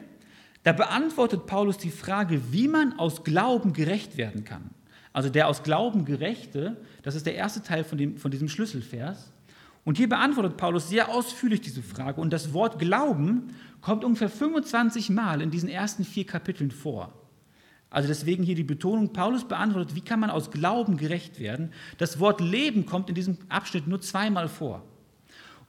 [0.63, 4.71] da beantwortet Paulus die Frage, wie man aus Glauben gerecht werden kann.
[5.13, 9.33] Also der aus Glauben Gerechte, das ist der erste Teil von, dem, von diesem Schlüsselvers.
[9.85, 12.21] Und hier beantwortet Paulus sehr ausführlich diese Frage.
[12.21, 17.13] Und das Wort Glauben kommt ungefähr 25 Mal in diesen ersten vier Kapiteln vor.
[17.89, 21.73] Also deswegen hier die Betonung, Paulus beantwortet, wie kann man aus Glauben gerecht werden.
[21.99, 24.85] Das Wort Leben kommt in diesem Abschnitt nur zweimal vor.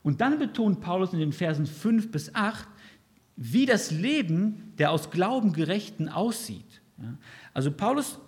[0.04, 2.68] Und dann betont Paulus in den Versen 5 bis 8,
[3.44, 6.80] wie das Leben der aus Glauben Gerechten aussieht.
[7.52, 8.20] Also Paulus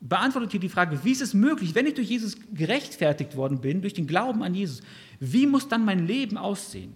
[0.00, 3.80] beantwortet hier die Frage, wie ist es möglich, wenn ich durch Jesus gerechtfertigt worden bin,
[3.80, 4.80] durch den Glauben an Jesus,
[5.18, 6.94] wie muss dann mein Leben aussehen?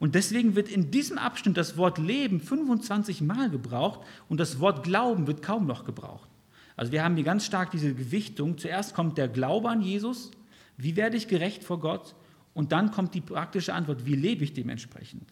[0.00, 4.82] Und deswegen wird in diesem Abschnitt das Wort Leben 25 Mal gebraucht und das Wort
[4.82, 6.28] Glauben wird kaum noch gebraucht.
[6.74, 8.58] Also wir haben hier ganz stark diese Gewichtung.
[8.58, 10.32] Zuerst kommt der Glaube an Jesus,
[10.76, 12.16] wie werde ich gerecht vor Gott?
[12.52, 15.22] Und dann kommt die praktische Antwort, wie lebe ich dementsprechend?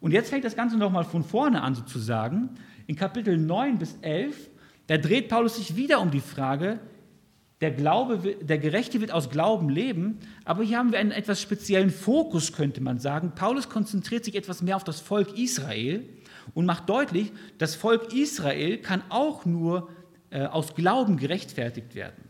[0.00, 2.50] Und jetzt fängt das Ganze nochmal von vorne an sozusagen.
[2.86, 4.50] In Kapitel 9 bis 11,
[4.86, 6.80] da dreht Paulus sich wieder um die Frage,
[7.62, 11.90] der, Glaube, der Gerechte wird aus Glauben leben, aber hier haben wir einen etwas speziellen
[11.90, 13.32] Fokus, könnte man sagen.
[13.34, 16.06] Paulus konzentriert sich etwas mehr auf das Volk Israel
[16.52, 19.88] und macht deutlich, das Volk Israel kann auch nur
[20.30, 22.25] äh, aus Glauben gerechtfertigt werden.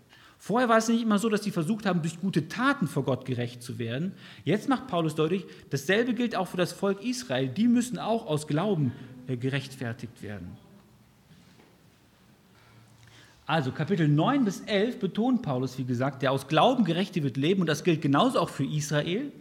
[0.47, 3.25] Vorher war es nicht immer so, dass sie versucht haben, durch gute Taten vor Gott
[3.25, 4.13] gerecht zu werden.
[4.45, 7.49] Jetzt macht Paulus deutlich, dasselbe gilt auch für das Volk Israel.
[7.49, 8.93] Die müssen auch aus Glauben
[9.27, 10.57] äh, gerechtfertigt werden.
[13.45, 17.63] Also Kapitel 9 bis 11 betont Paulus, wie gesagt, der aus Glauben Gerechte wird leben
[17.63, 19.33] und das gilt genauso auch für Israel.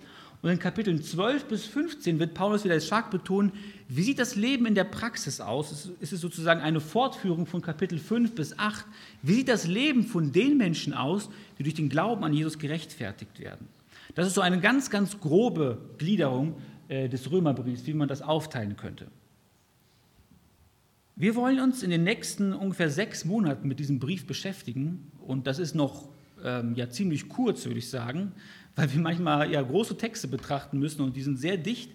[0.46, 3.52] Und in Kapiteln 12 bis 15 wird Paulus wieder stark betonen,
[3.90, 5.90] wie sieht das Leben in der Praxis aus?
[6.00, 8.86] Ist es sozusagen eine Fortführung von Kapitel 5 bis 8?
[9.24, 13.40] Wie sieht das Leben von den Menschen aus, die durch den Glauben an Jesus gerechtfertigt
[13.40, 13.68] werden?
[14.14, 16.58] Das ist so eine ganz, ganz grobe Gliederung
[16.90, 19.08] äh, des Römerbriefs, wie man das aufteilen könnte.
[21.16, 25.58] Wir wollen uns in den nächsten ungefähr sechs Monaten mit diesem Brief beschäftigen und das
[25.58, 26.08] ist noch
[26.46, 28.32] ähm, ja ziemlich kurz, würde ich sagen,
[28.76, 31.92] weil wir manchmal ja große Texte betrachten müssen und die sind sehr dicht.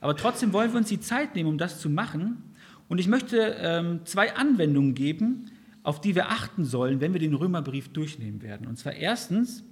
[0.00, 2.42] Aber trotzdem wollen wir uns die Zeit nehmen, um das zu machen.
[2.88, 5.50] Und ich möchte ähm, zwei Anwendungen geben,
[5.82, 8.66] auf die wir achten sollen, wenn wir den Römerbrief durchnehmen werden.
[8.66, 9.64] Und zwar erstens,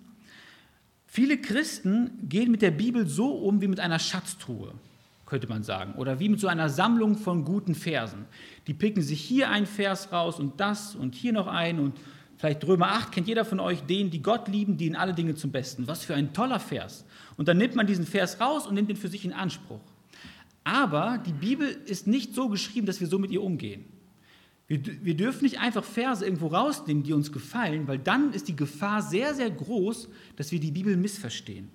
[1.06, 4.72] viele Christen gehen mit der Bibel so um wie mit einer Schatztruhe.
[5.26, 5.94] könnte man sagen.
[5.94, 8.26] Oder wie mit so einer Sammlung von guten Versen.
[8.66, 11.94] Die picken sich hier einen Vers raus und das und hier noch einen und
[12.42, 15.36] vielleicht Römer 8 kennt jeder von euch, den, die Gott lieben, die in alle Dinge
[15.36, 15.86] zum Besten.
[15.86, 17.04] Was für ein toller Vers.
[17.36, 19.78] Und dann nimmt man diesen Vers raus und nimmt ihn für sich in Anspruch.
[20.64, 23.84] Aber die Bibel ist nicht so geschrieben, dass wir so mit ihr umgehen.
[24.66, 28.56] Wir, wir dürfen nicht einfach Verse irgendwo rausnehmen, die uns gefallen, weil dann ist die
[28.56, 31.68] Gefahr sehr, sehr groß, dass wir die Bibel missverstehen.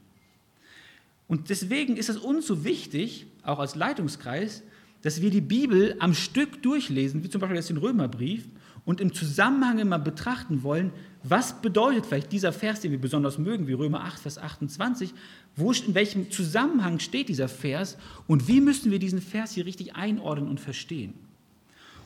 [1.30, 4.64] Und deswegen ist es uns so wichtig, auch als Leitungskreis,
[5.02, 8.50] dass wir die Bibel am Stück durchlesen, wie zum Beispiel jetzt den Römerbrief,
[8.88, 13.68] und im Zusammenhang immer betrachten wollen, was bedeutet vielleicht dieser Vers, den wir besonders mögen,
[13.68, 15.14] wie Römer 8, Vers 28,
[15.58, 17.98] wo, in welchem Zusammenhang steht dieser Vers
[18.28, 21.16] und wie müssen wir diesen Vers hier richtig einordnen und verstehen.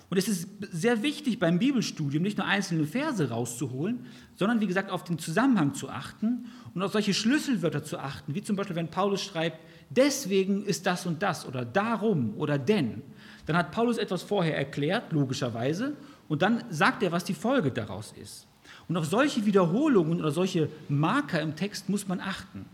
[0.10, 4.90] Und es ist sehr wichtig beim Bibelstudium nicht nur einzelne Verse rauszuholen, sondern wie gesagt
[4.90, 8.90] auf den Zusammenhang zu achten und auf solche Schlüsselwörter zu achten, wie zum Beispiel wenn
[8.90, 9.60] Paulus schreibt,
[9.92, 13.04] deswegen ist das und das oder darum oder denn.
[13.46, 15.96] Dann hat Paulus etwas vorher erklärt, logischerweise,
[16.32, 18.48] und dann sagt er, was die Folge daraus ist.
[18.88, 22.66] Und auf solche Wiederholungen oder solche Marker im Text muss man achten.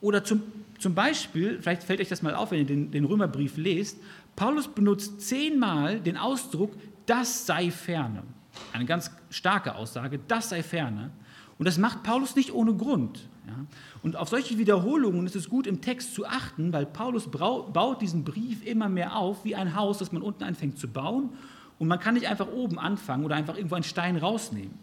[0.00, 0.42] Oder zum,
[0.80, 3.98] zum Beispiel, vielleicht fällt euch das mal auf, wenn ihr den, den Römerbrief lest,
[4.34, 6.72] Paulus benutzt zehnmal den Ausdruck,
[7.06, 8.24] das sei ferne.
[8.72, 11.12] Eine ganz starke Aussage, das sei ferne.
[11.60, 13.28] Und das macht Paulus nicht ohne Grund.
[13.46, 13.54] Ja.
[14.02, 18.24] Und auf solche Wiederholungen ist es gut im Text zu achten, weil Paulus baut diesen
[18.24, 21.30] Brief immer mehr auf wie ein Haus, das man unten anfängt zu bauen.
[21.78, 24.78] Und man kann nicht einfach oben anfangen oder einfach irgendwo einen Stein rausnehmen.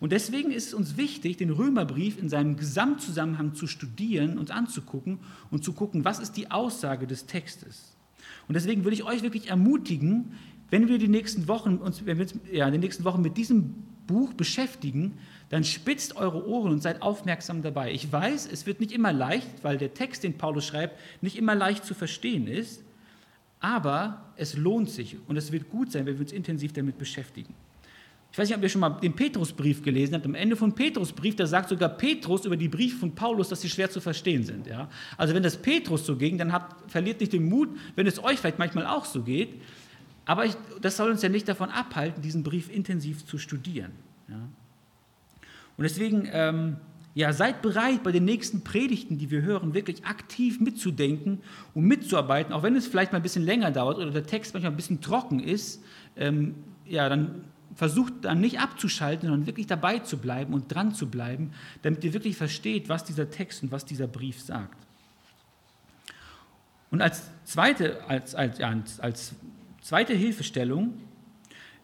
[0.00, 5.18] Und deswegen ist es uns wichtig, den Römerbrief in seinem Gesamtzusammenhang zu studieren und anzugucken
[5.50, 7.96] und zu gucken, was ist die Aussage des Textes.
[8.48, 10.32] Und deswegen würde ich euch wirklich ermutigen,
[10.70, 13.74] wenn wir die nächsten Wochen uns, wenn wir ja, in den nächsten Wochen mit diesem
[14.06, 15.18] Buch beschäftigen,
[15.50, 17.92] dann spitzt eure Ohren und seid aufmerksam dabei.
[17.92, 21.54] Ich weiß, es wird nicht immer leicht, weil der Text, den Paulus schreibt, nicht immer
[21.54, 22.82] leicht zu verstehen ist,
[23.62, 27.54] aber es lohnt sich und es wird gut sein, wenn wir uns intensiv damit beschäftigen.
[28.32, 30.24] Ich weiß nicht, ob ihr schon mal den Petrusbrief gelesen habt.
[30.24, 33.68] Am Ende von Petrusbrief, da sagt sogar Petrus über die Briefe von Paulus, dass sie
[33.68, 34.66] schwer zu verstehen sind.
[34.66, 34.88] Ja?
[35.16, 38.38] Also wenn das Petrus so ging, dann habt, verliert nicht den Mut, wenn es euch
[38.38, 39.60] vielleicht manchmal auch so geht.
[40.24, 43.92] Aber ich, das soll uns ja nicht davon abhalten, diesen Brief intensiv zu studieren.
[44.28, 44.36] Ja?
[45.76, 46.78] Und deswegen, ähm,
[47.14, 51.40] ja, seid bereit, bei den nächsten Predigten, die wir hören, wirklich aktiv mitzudenken
[51.74, 54.72] und mitzuarbeiten, auch wenn es vielleicht mal ein bisschen länger dauert oder der Text manchmal
[54.72, 55.82] ein bisschen trocken ist.
[56.16, 56.54] Ähm,
[56.86, 57.44] ja, dann
[57.74, 62.12] versucht dann nicht abzuschalten, sondern wirklich dabei zu bleiben und dran zu bleiben, damit ihr
[62.12, 64.78] wirklich versteht, was dieser Text und was dieser Brief sagt.
[66.90, 68.60] Und als zweite, als, als,
[69.00, 69.34] als
[69.80, 70.94] zweite Hilfestellung,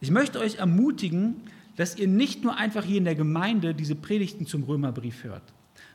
[0.01, 1.37] ich möchte euch ermutigen,
[1.79, 5.45] dass ihr nicht nur einfach hier in der Gemeinde diese Predigten zum Römerbrief hört.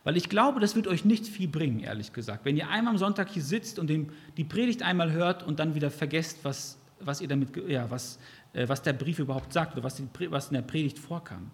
[0.06, 2.46] Weil ich glaube, das wird euch nicht viel bringen, ehrlich gesagt.
[2.46, 5.92] Wenn ihr einmal am Sonntag hier sitzt und die Predigt einmal hört und dann wieder
[5.92, 8.18] vergesst, was, was, ihr damit, ja, was,
[8.54, 11.52] äh, was der Brief überhaupt sagt oder was, die, was in der Predigt vorkam.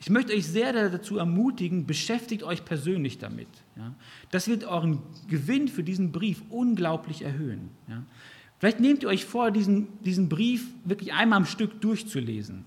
[0.00, 3.48] Ich möchte euch sehr dazu ermutigen, beschäftigt euch persönlich damit.
[3.76, 3.94] Ja.
[4.30, 7.68] Das wird euren Gewinn für diesen Brief unglaublich erhöhen.
[7.88, 8.04] Ja.
[8.58, 12.64] Vielleicht nehmt ihr euch vor, diesen, diesen Brief wirklich einmal am Stück durchzulesen.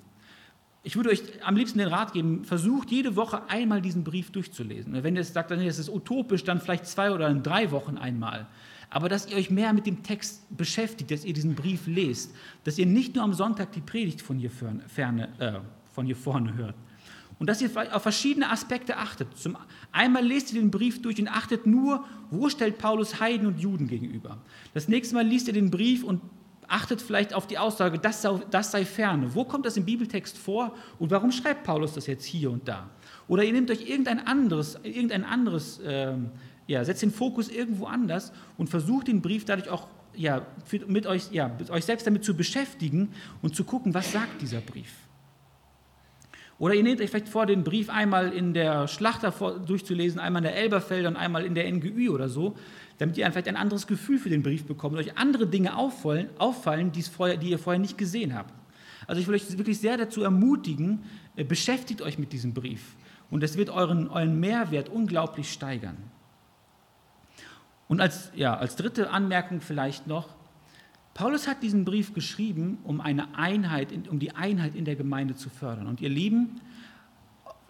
[0.89, 5.03] Ich würde euch am liebsten den Rat geben, versucht jede Woche einmal diesen Brief durchzulesen.
[5.03, 8.47] Wenn ihr sagt, das ist utopisch, dann vielleicht zwei oder drei Wochen einmal
[8.89, 12.77] aber dass ihr euch mehr mit dem Text beschäftigt, dass ihr diesen Brief lest, dass
[12.77, 15.59] ihr nicht nur am Sonntag die Predigt von hier, ferne, äh,
[15.93, 16.75] von hier vorne hört.
[17.37, 19.37] Und dass ihr auf verschiedene Aspekte achtet.
[19.37, 19.55] Zum
[19.93, 23.87] einmal lest ihr den Brief durch und achtet nur, wo stellt Paulus Heiden und Juden
[23.87, 24.39] gegenüber.
[24.73, 26.21] Das nächste Mal liest ihr den Brief und
[26.69, 29.33] achtet vielleicht auf die Aussage, das sei, das sei ferne.
[29.35, 32.89] Wo kommt das im Bibeltext vor und warum schreibt Paulus das jetzt hier und da?
[33.27, 36.31] Oder ihr nehmt euch irgendein anderes, irgendein anderes ähm,
[36.69, 40.45] ja, setzt den Fokus irgendwo anders und versucht den Brief dadurch auch ja,
[40.87, 43.09] mit, euch, ja, euch selbst damit zu beschäftigen
[43.41, 44.93] und zu gucken, was sagt dieser Brief.
[46.59, 49.31] Oder ihr nehmt euch vielleicht vor, den Brief einmal in der Schlachter
[49.65, 52.55] durchzulesen, einmal in der Elberfelder und einmal in der NGÜ oder so,
[52.99, 56.29] damit ihr vielleicht ein anderes Gefühl für den Brief bekommt und euch andere Dinge auffallen,
[56.37, 58.53] auffallen vorher, die ihr vorher nicht gesehen habt.
[59.07, 61.03] Also ich will euch wirklich sehr dazu ermutigen,
[61.35, 62.95] äh, beschäftigt euch mit diesem Brief.
[63.31, 65.97] Und es wird euren, euren Mehrwert unglaublich steigern.
[67.87, 70.35] Und als, ja, als dritte Anmerkung vielleicht noch,
[71.13, 75.49] Paulus hat diesen Brief geschrieben, um eine Einheit, um die Einheit in der Gemeinde zu
[75.49, 75.87] fördern.
[75.87, 76.61] Und ihr Lieben,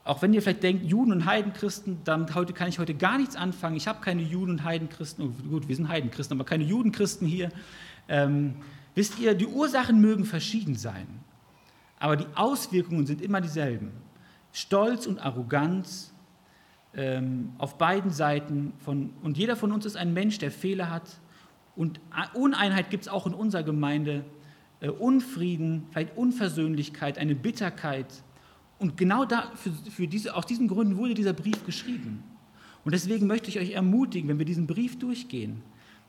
[0.03, 3.35] auch wenn ihr vielleicht denkt, Juden und Heidenchristen, damit heute kann ich heute gar nichts
[3.35, 3.75] anfangen.
[3.75, 5.25] Ich habe keine Juden und Heidenchristen.
[5.25, 7.49] Oh, gut, wir sind Heidenchristen, aber keine Judenchristen hier.
[8.07, 8.55] Ähm,
[8.95, 11.07] wisst ihr, die Ursachen mögen verschieden sein,
[11.99, 13.91] aber die Auswirkungen sind immer dieselben.
[14.51, 16.11] Stolz und Arroganz,
[16.95, 21.19] ähm, auf beiden Seiten von, und jeder von uns ist ein Mensch, der Fehler hat
[21.75, 22.01] Und
[22.33, 24.25] Uneinheit gibt es auch in unserer Gemeinde.
[24.79, 28.07] Äh, Unfrieden, vielleicht Unversöhnlichkeit, eine Bitterkeit.
[28.79, 32.23] Und genau da, für, für diese, aus diesen Gründen wurde dieser Brief geschrieben.
[32.85, 35.61] Und deswegen möchte ich euch ermutigen, wenn wir diesen Brief durchgehen,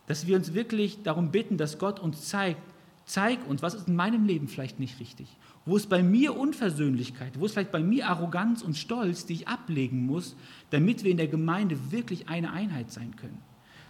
[0.06, 2.62] dass wir uns wirklich darum bitten, dass Gott uns zeigt,
[3.04, 5.36] zeig uns, was ist in meinem Leben vielleicht nicht richtig.
[5.66, 9.48] Wo ist bei mir Unversöhnlichkeit, wo ist vielleicht bei mir Arroganz und Stolz, die ich
[9.48, 10.36] ablegen muss,
[10.70, 13.38] damit wir in der Gemeinde wirklich eine Einheit sein können.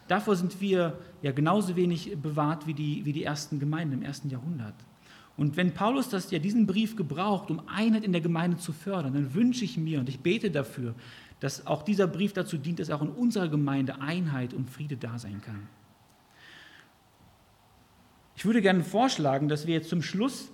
[0.08, 4.28] Davor sind wir ja genauso wenig bewahrt wie die, wie die ersten Gemeinden im ersten
[4.28, 4.74] Jahrhundert.
[5.40, 9.14] Und wenn Paulus das ja diesen Brief gebraucht, um Einheit in der Gemeinde zu fördern,
[9.14, 10.94] dann wünsche ich mir und ich bete dafür,
[11.40, 15.18] dass auch dieser Brief dazu dient, dass auch in unserer Gemeinde Einheit und Friede da
[15.18, 15.66] sein kann.
[18.36, 20.50] Ich würde gerne vorschlagen, dass wir jetzt zum Schluss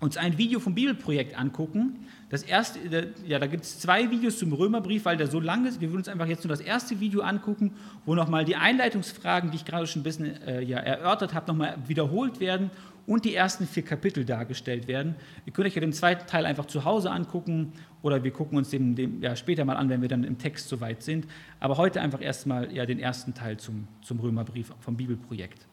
[0.00, 2.06] uns ein Video vom Bibelprojekt angucken.
[2.30, 2.78] Das erste,
[3.26, 5.82] ja, da gibt es zwei Videos zum Römerbrief, weil der so lang ist.
[5.82, 7.74] Wir würden uns einfach jetzt nur das erste Video angucken,
[8.06, 11.76] wo nochmal die Einleitungsfragen, die ich gerade schon ein bisschen äh, ja, erörtert habe, nochmal
[11.86, 12.70] wiederholt werden
[13.06, 15.14] und die ersten vier Kapitel dargestellt werden.
[15.44, 18.70] Ihr könnt euch ja den zweiten Teil einfach zu Hause angucken oder wir gucken uns
[18.70, 21.26] den, den ja, später mal an, wenn wir dann im Text soweit sind.
[21.60, 25.66] Aber heute einfach erstmal ja, den ersten Teil zum, zum Römerbrief vom Bibelprojekt.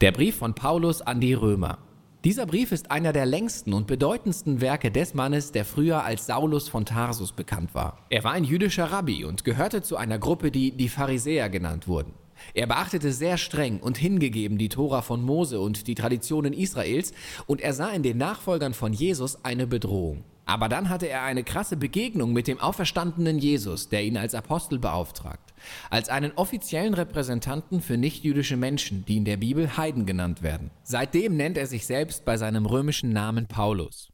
[0.00, 1.78] Der Brief von Paulus an die Römer.
[2.24, 6.68] Dieser Brief ist einer der längsten und bedeutendsten Werke des Mannes, der früher als Saulus
[6.68, 8.04] von Tarsus bekannt war.
[8.10, 12.12] Er war ein jüdischer Rabbi und gehörte zu einer Gruppe, die die Pharisäer genannt wurden.
[12.54, 17.12] Er beachtete sehr streng und hingegeben die Tora von Mose und die Traditionen Israels
[17.46, 20.24] und er sah in den Nachfolgern von Jesus eine Bedrohung.
[20.48, 24.78] Aber dann hatte er eine krasse Begegnung mit dem auferstandenen Jesus, der ihn als Apostel
[24.78, 25.52] beauftragt,
[25.90, 30.70] als einen offiziellen Repräsentanten für nichtjüdische Menschen, die in der Bibel Heiden genannt werden.
[30.82, 34.08] Seitdem nennt er sich selbst bei seinem römischen Namen Paulus.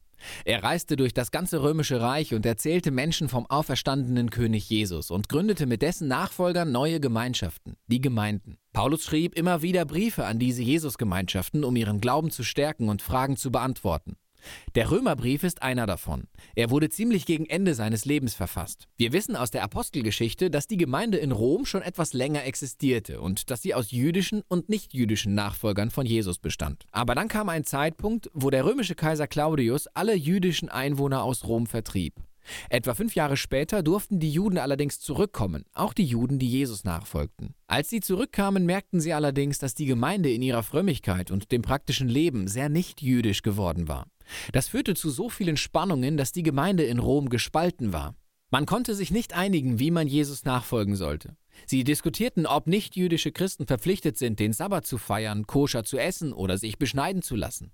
[0.45, 5.29] Er reiste durch das ganze römische Reich und erzählte Menschen vom auferstandenen König Jesus und
[5.29, 8.59] gründete mit dessen Nachfolgern neue Gemeinschaften, die Gemeinden.
[8.73, 13.37] Paulus schrieb immer wieder Briefe an diese Jesusgemeinschaften, um ihren Glauben zu stärken und Fragen
[13.37, 14.17] zu beantworten.
[14.75, 16.25] Der Römerbrief ist einer davon.
[16.55, 18.89] Er wurde ziemlich gegen Ende seines Lebens verfasst.
[18.97, 23.51] Wir wissen aus der Apostelgeschichte, dass die Gemeinde in Rom schon etwas länger existierte und
[23.51, 26.85] dass sie aus jüdischen und nichtjüdischen Nachfolgern von Jesus bestand.
[26.93, 31.67] Aber dann kam ein Zeitpunkt, wo der römische Kaiser Claudius alle jüdischen Einwohner aus Rom
[31.67, 32.15] vertrieb.
[32.69, 37.55] Etwa fünf Jahre später durften die Juden allerdings zurückkommen, auch die Juden, die Jesus nachfolgten.
[37.67, 42.09] Als sie zurückkamen, merkten sie allerdings, dass die Gemeinde in ihrer Frömmigkeit und dem praktischen
[42.09, 44.07] Leben sehr nicht jüdisch geworden war.
[44.53, 48.15] Das führte zu so vielen Spannungen, dass die Gemeinde in Rom gespalten war.
[48.51, 51.37] Man konnte sich nicht einigen, wie man Jesus nachfolgen sollte.
[51.67, 56.59] Sie diskutierten, ob nichtjüdische Christen verpflichtet sind, den Sabbat zu feiern, koscher zu essen oder
[56.59, 57.73] sich beschneiden zu lassen.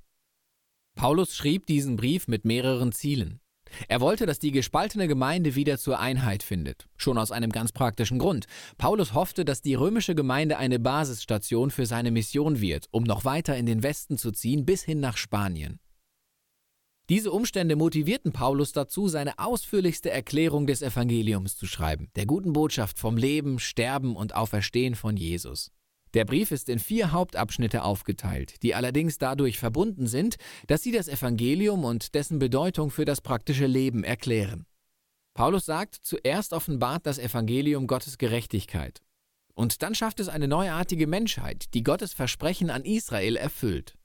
[0.95, 3.41] Paulus schrieb diesen Brief mit mehreren Zielen.
[3.89, 6.89] Er wollte, dass die gespaltene Gemeinde wieder zur Einheit findet.
[6.97, 8.47] Schon aus einem ganz praktischen Grund.
[8.79, 13.57] Paulus hoffte, dass die römische Gemeinde eine Basisstation für seine Mission wird, um noch weiter
[13.57, 15.79] in den Westen zu ziehen, bis hin nach Spanien.
[17.11, 23.01] Diese Umstände motivierten Paulus dazu, seine ausführlichste Erklärung des Evangeliums zu schreiben, der guten Botschaft
[23.01, 25.73] vom Leben, Sterben und Auferstehen von Jesus.
[26.15, 30.37] Der Brief ist in vier Hauptabschnitte aufgeteilt, die allerdings dadurch verbunden sind,
[30.69, 34.65] dass sie das Evangelium und dessen Bedeutung für das praktische Leben erklären.
[35.35, 39.01] Paulus sagt, zuerst offenbart das Evangelium Gottes Gerechtigkeit.
[39.55, 43.97] Und dann schafft es eine neuartige Menschheit, die Gottes Versprechen an Israel erfüllt.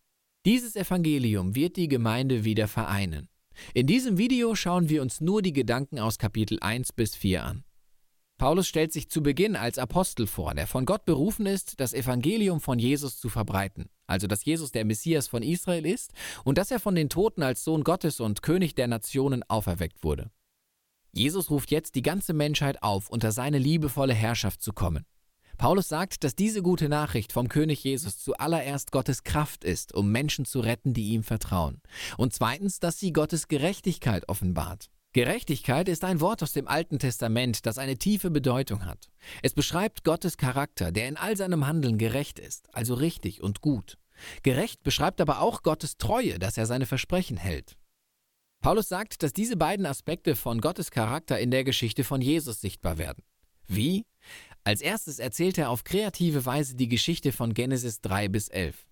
[0.45, 3.29] Dieses Evangelium wird die Gemeinde wieder vereinen.
[3.73, 7.63] In diesem Video schauen wir uns nur die Gedanken aus Kapitel 1 bis 4 an.
[8.37, 12.61] Paulus stellt sich zu Beginn als Apostel vor, der von Gott berufen ist, das Evangelium
[12.61, 16.79] von Jesus zu verbreiten, also dass Jesus der Messias von Israel ist und dass er
[16.79, 20.29] von den Toten als Sohn Gottes und König der Nationen auferweckt wurde.
[21.11, 25.07] Jesus ruft jetzt die ganze Menschheit auf, unter seine liebevolle Herrschaft zu kommen.
[25.57, 30.45] Paulus sagt, dass diese gute Nachricht vom König Jesus zuallererst Gottes Kraft ist, um Menschen
[30.45, 31.81] zu retten, die ihm vertrauen.
[32.17, 34.89] Und zweitens, dass sie Gottes Gerechtigkeit offenbart.
[35.13, 39.07] Gerechtigkeit ist ein Wort aus dem Alten Testament, das eine tiefe Bedeutung hat.
[39.41, 43.97] Es beschreibt Gottes Charakter, der in all seinem Handeln gerecht ist, also richtig und gut.
[44.43, 47.77] Gerecht beschreibt aber auch Gottes Treue, dass er seine Versprechen hält.
[48.61, 52.97] Paulus sagt, dass diese beiden Aspekte von Gottes Charakter in der Geschichte von Jesus sichtbar
[52.97, 53.23] werden.
[53.67, 54.05] Wie?
[54.67, 58.87] Als erstes erzählt er auf kreative Weise die Geschichte von Genesis 3 bis 11.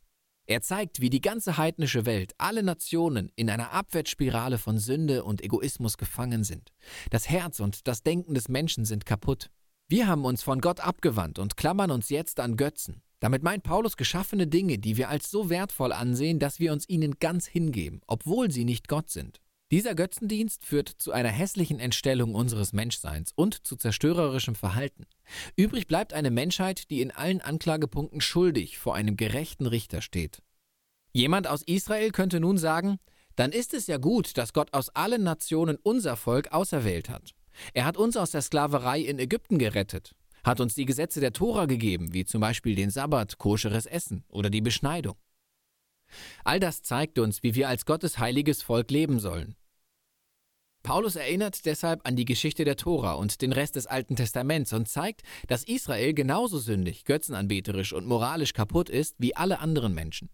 [0.45, 5.41] Er zeigt, wie die ganze heidnische Welt, alle Nationen in einer Abwärtsspirale von Sünde und
[5.41, 6.71] Egoismus gefangen sind.
[7.09, 9.49] Das Herz und das Denken des Menschen sind kaputt.
[9.87, 13.01] Wir haben uns von Gott abgewandt und klammern uns jetzt an Götzen.
[13.19, 17.15] Damit meint Paulus geschaffene Dinge, die wir als so wertvoll ansehen, dass wir uns ihnen
[17.19, 19.41] ganz hingeben, obwohl sie nicht Gott sind.
[19.73, 25.07] Dieser Götzendienst führt zu einer hässlichen Entstellung unseres Menschseins und zu zerstörerischem Verhalten.
[25.55, 30.43] Übrig bleibt eine Menschheit, die in allen Anklagepunkten schuldig vor einem gerechten Richter steht.
[31.11, 32.99] Jemand aus Israel könnte nun sagen,
[33.35, 37.33] dann ist es ja gut, dass Gott aus allen Nationen unser Volk auserwählt hat.
[37.73, 40.13] Er hat uns aus der Sklaverei in Ägypten gerettet,
[40.43, 44.51] hat uns die Gesetze der Tora gegeben, wie zum Beispiel den Sabbat, koscheres Essen oder
[44.51, 45.15] die Beschneidung.
[46.43, 49.55] All das zeigt uns, wie wir als Gottes heiliges Volk leben sollen.
[50.83, 54.89] Paulus erinnert deshalb an die Geschichte der Tora und den Rest des Alten Testaments und
[54.89, 60.29] zeigt, dass Israel genauso sündig, götzenanbeterisch und moralisch kaputt ist wie alle anderen Menschen.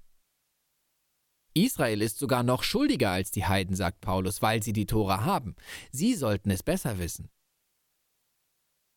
[1.54, 5.56] Israel ist sogar noch schuldiger als die Heiden, sagt Paulus, weil sie die Tora haben.
[5.92, 7.30] Sie sollten es besser wissen.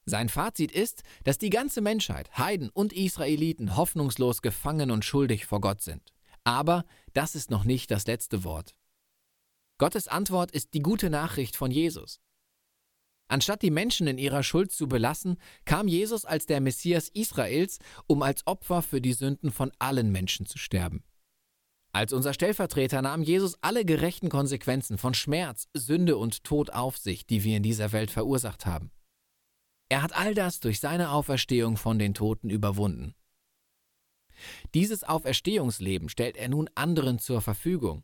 [0.04, 5.60] Sein Fazit ist, dass die ganze Menschheit, Heiden und Israeliten, hoffnungslos gefangen und schuldig vor
[5.60, 6.12] Gott sind.
[6.44, 8.74] Aber das ist noch nicht das letzte Wort.
[9.78, 12.20] Gottes Antwort ist die gute Nachricht von Jesus.
[13.28, 18.22] Anstatt die Menschen in ihrer Schuld zu belassen, kam Jesus als der Messias Israels, um
[18.22, 21.02] als Opfer für die Sünden von allen Menschen zu sterben.
[21.92, 27.26] Als unser Stellvertreter nahm Jesus alle gerechten Konsequenzen von Schmerz, Sünde und Tod auf sich,
[27.26, 28.90] die wir in dieser Welt verursacht haben.
[29.90, 33.14] Er hat all das durch seine Auferstehung von den Toten überwunden.
[34.74, 38.02] Dieses Auferstehungsleben stellt er nun anderen zur Verfügung.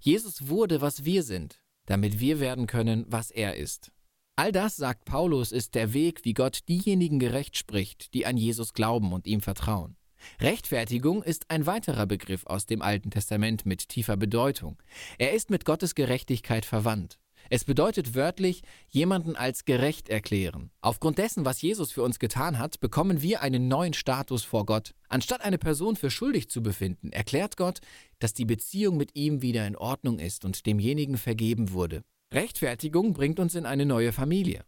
[0.00, 3.92] Jesus wurde, was wir sind, damit wir werden können, was er ist.
[4.36, 8.74] All das, sagt Paulus, ist der Weg, wie Gott diejenigen gerecht spricht, die an Jesus
[8.74, 9.96] glauben und ihm vertrauen.
[10.40, 14.76] Rechtfertigung ist ein weiterer Begriff aus dem Alten Testament mit tiefer Bedeutung.
[15.18, 17.18] Er ist mit Gottes Gerechtigkeit verwandt.
[17.50, 20.70] Es bedeutet wörtlich, jemanden als gerecht erklären.
[20.80, 24.94] Aufgrund dessen, was Jesus für uns getan hat, bekommen wir einen neuen Status vor Gott.
[25.08, 27.80] Anstatt eine Person für schuldig zu befinden, erklärt Gott,
[28.18, 32.02] dass die Beziehung mit ihm wieder in Ordnung ist und demjenigen vergeben wurde.
[32.32, 34.64] Rechtfertigung bringt uns in eine neue Familie.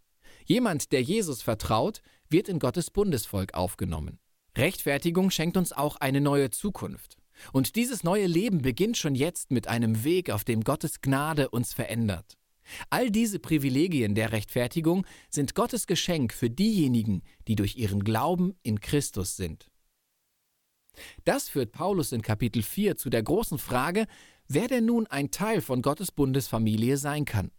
[0.46, 2.00] Jemand, der Jesus vertraut,
[2.30, 4.18] wird in Gottes Bundesvolk aufgenommen.
[4.56, 7.16] Rechtfertigung schenkt uns auch eine neue Zukunft.
[7.52, 11.72] Und dieses neue Leben beginnt schon jetzt mit einem Weg, auf dem Gottes Gnade uns
[11.72, 12.37] verändert.
[12.90, 18.80] All diese Privilegien der Rechtfertigung sind Gottes Geschenk für diejenigen, die durch ihren Glauben in
[18.80, 19.70] Christus sind.
[21.24, 24.06] Das führt Paulus in Kapitel 4 zu der großen Frage,
[24.48, 27.50] wer denn nun ein Teil von Gottes Bundesfamilie sein kann.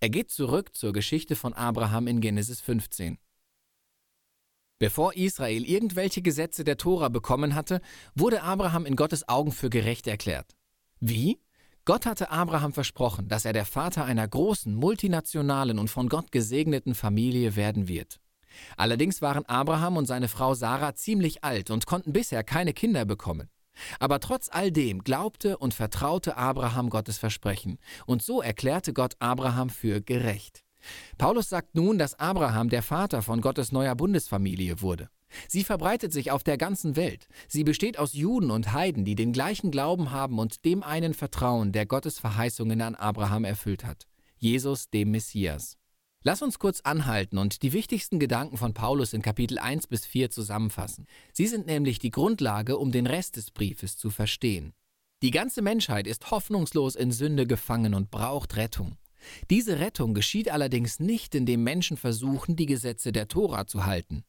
[0.00, 3.18] Er geht zurück zur Geschichte von Abraham in Genesis 15.
[4.78, 7.80] Bevor Israel irgendwelche Gesetze der Tora bekommen hatte,
[8.14, 10.56] wurde Abraham in Gottes Augen für gerecht erklärt.
[11.00, 11.40] Wie?
[11.88, 16.94] Gott hatte Abraham versprochen, dass er der Vater einer großen, multinationalen und von Gott gesegneten
[16.94, 18.20] Familie werden wird.
[18.76, 23.48] Allerdings waren Abraham und seine Frau Sarah ziemlich alt und konnten bisher keine Kinder bekommen.
[24.00, 29.70] Aber trotz all dem glaubte und vertraute Abraham Gottes Versprechen, und so erklärte Gott Abraham
[29.70, 30.64] für gerecht.
[31.16, 35.08] Paulus sagt nun, dass Abraham der Vater von Gottes neuer Bundesfamilie wurde.
[35.48, 37.28] Sie verbreitet sich auf der ganzen Welt.
[37.48, 41.72] Sie besteht aus Juden und Heiden, die den gleichen Glauben haben und dem einen vertrauen,
[41.72, 44.06] der Gottes Verheißungen an Abraham erfüllt hat.
[44.36, 45.76] Jesus, dem Messias.
[46.22, 50.30] Lass uns kurz anhalten und die wichtigsten Gedanken von Paulus in Kapitel 1 bis 4
[50.30, 51.06] zusammenfassen.
[51.32, 54.74] Sie sind nämlich die Grundlage, um den Rest des Briefes zu verstehen.
[55.22, 58.96] Die ganze Menschheit ist hoffnungslos in Sünde gefangen und braucht Rettung.
[59.50, 64.24] Diese Rettung geschieht allerdings nicht, indem Menschen versuchen, die Gesetze der Tora zu halten.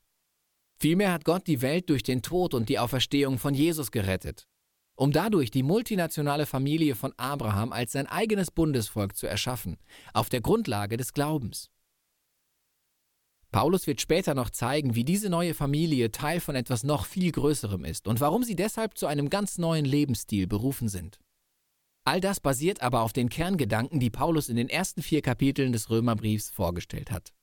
[0.81, 4.47] Vielmehr hat Gott die Welt durch den Tod und die Auferstehung von Jesus gerettet,
[4.95, 9.77] um dadurch die multinationale Familie von Abraham als sein eigenes Bundesvolk zu erschaffen,
[10.13, 11.69] auf der Grundlage des Glaubens.
[13.51, 17.83] Paulus wird später noch zeigen, wie diese neue Familie Teil von etwas noch viel Größerem
[17.83, 21.19] ist und warum sie deshalb zu einem ganz neuen Lebensstil berufen sind.
[22.05, 25.89] All das basiert aber auf den Kerngedanken, die Paulus in den ersten vier Kapiteln des
[25.89, 27.33] Römerbriefs vorgestellt hat.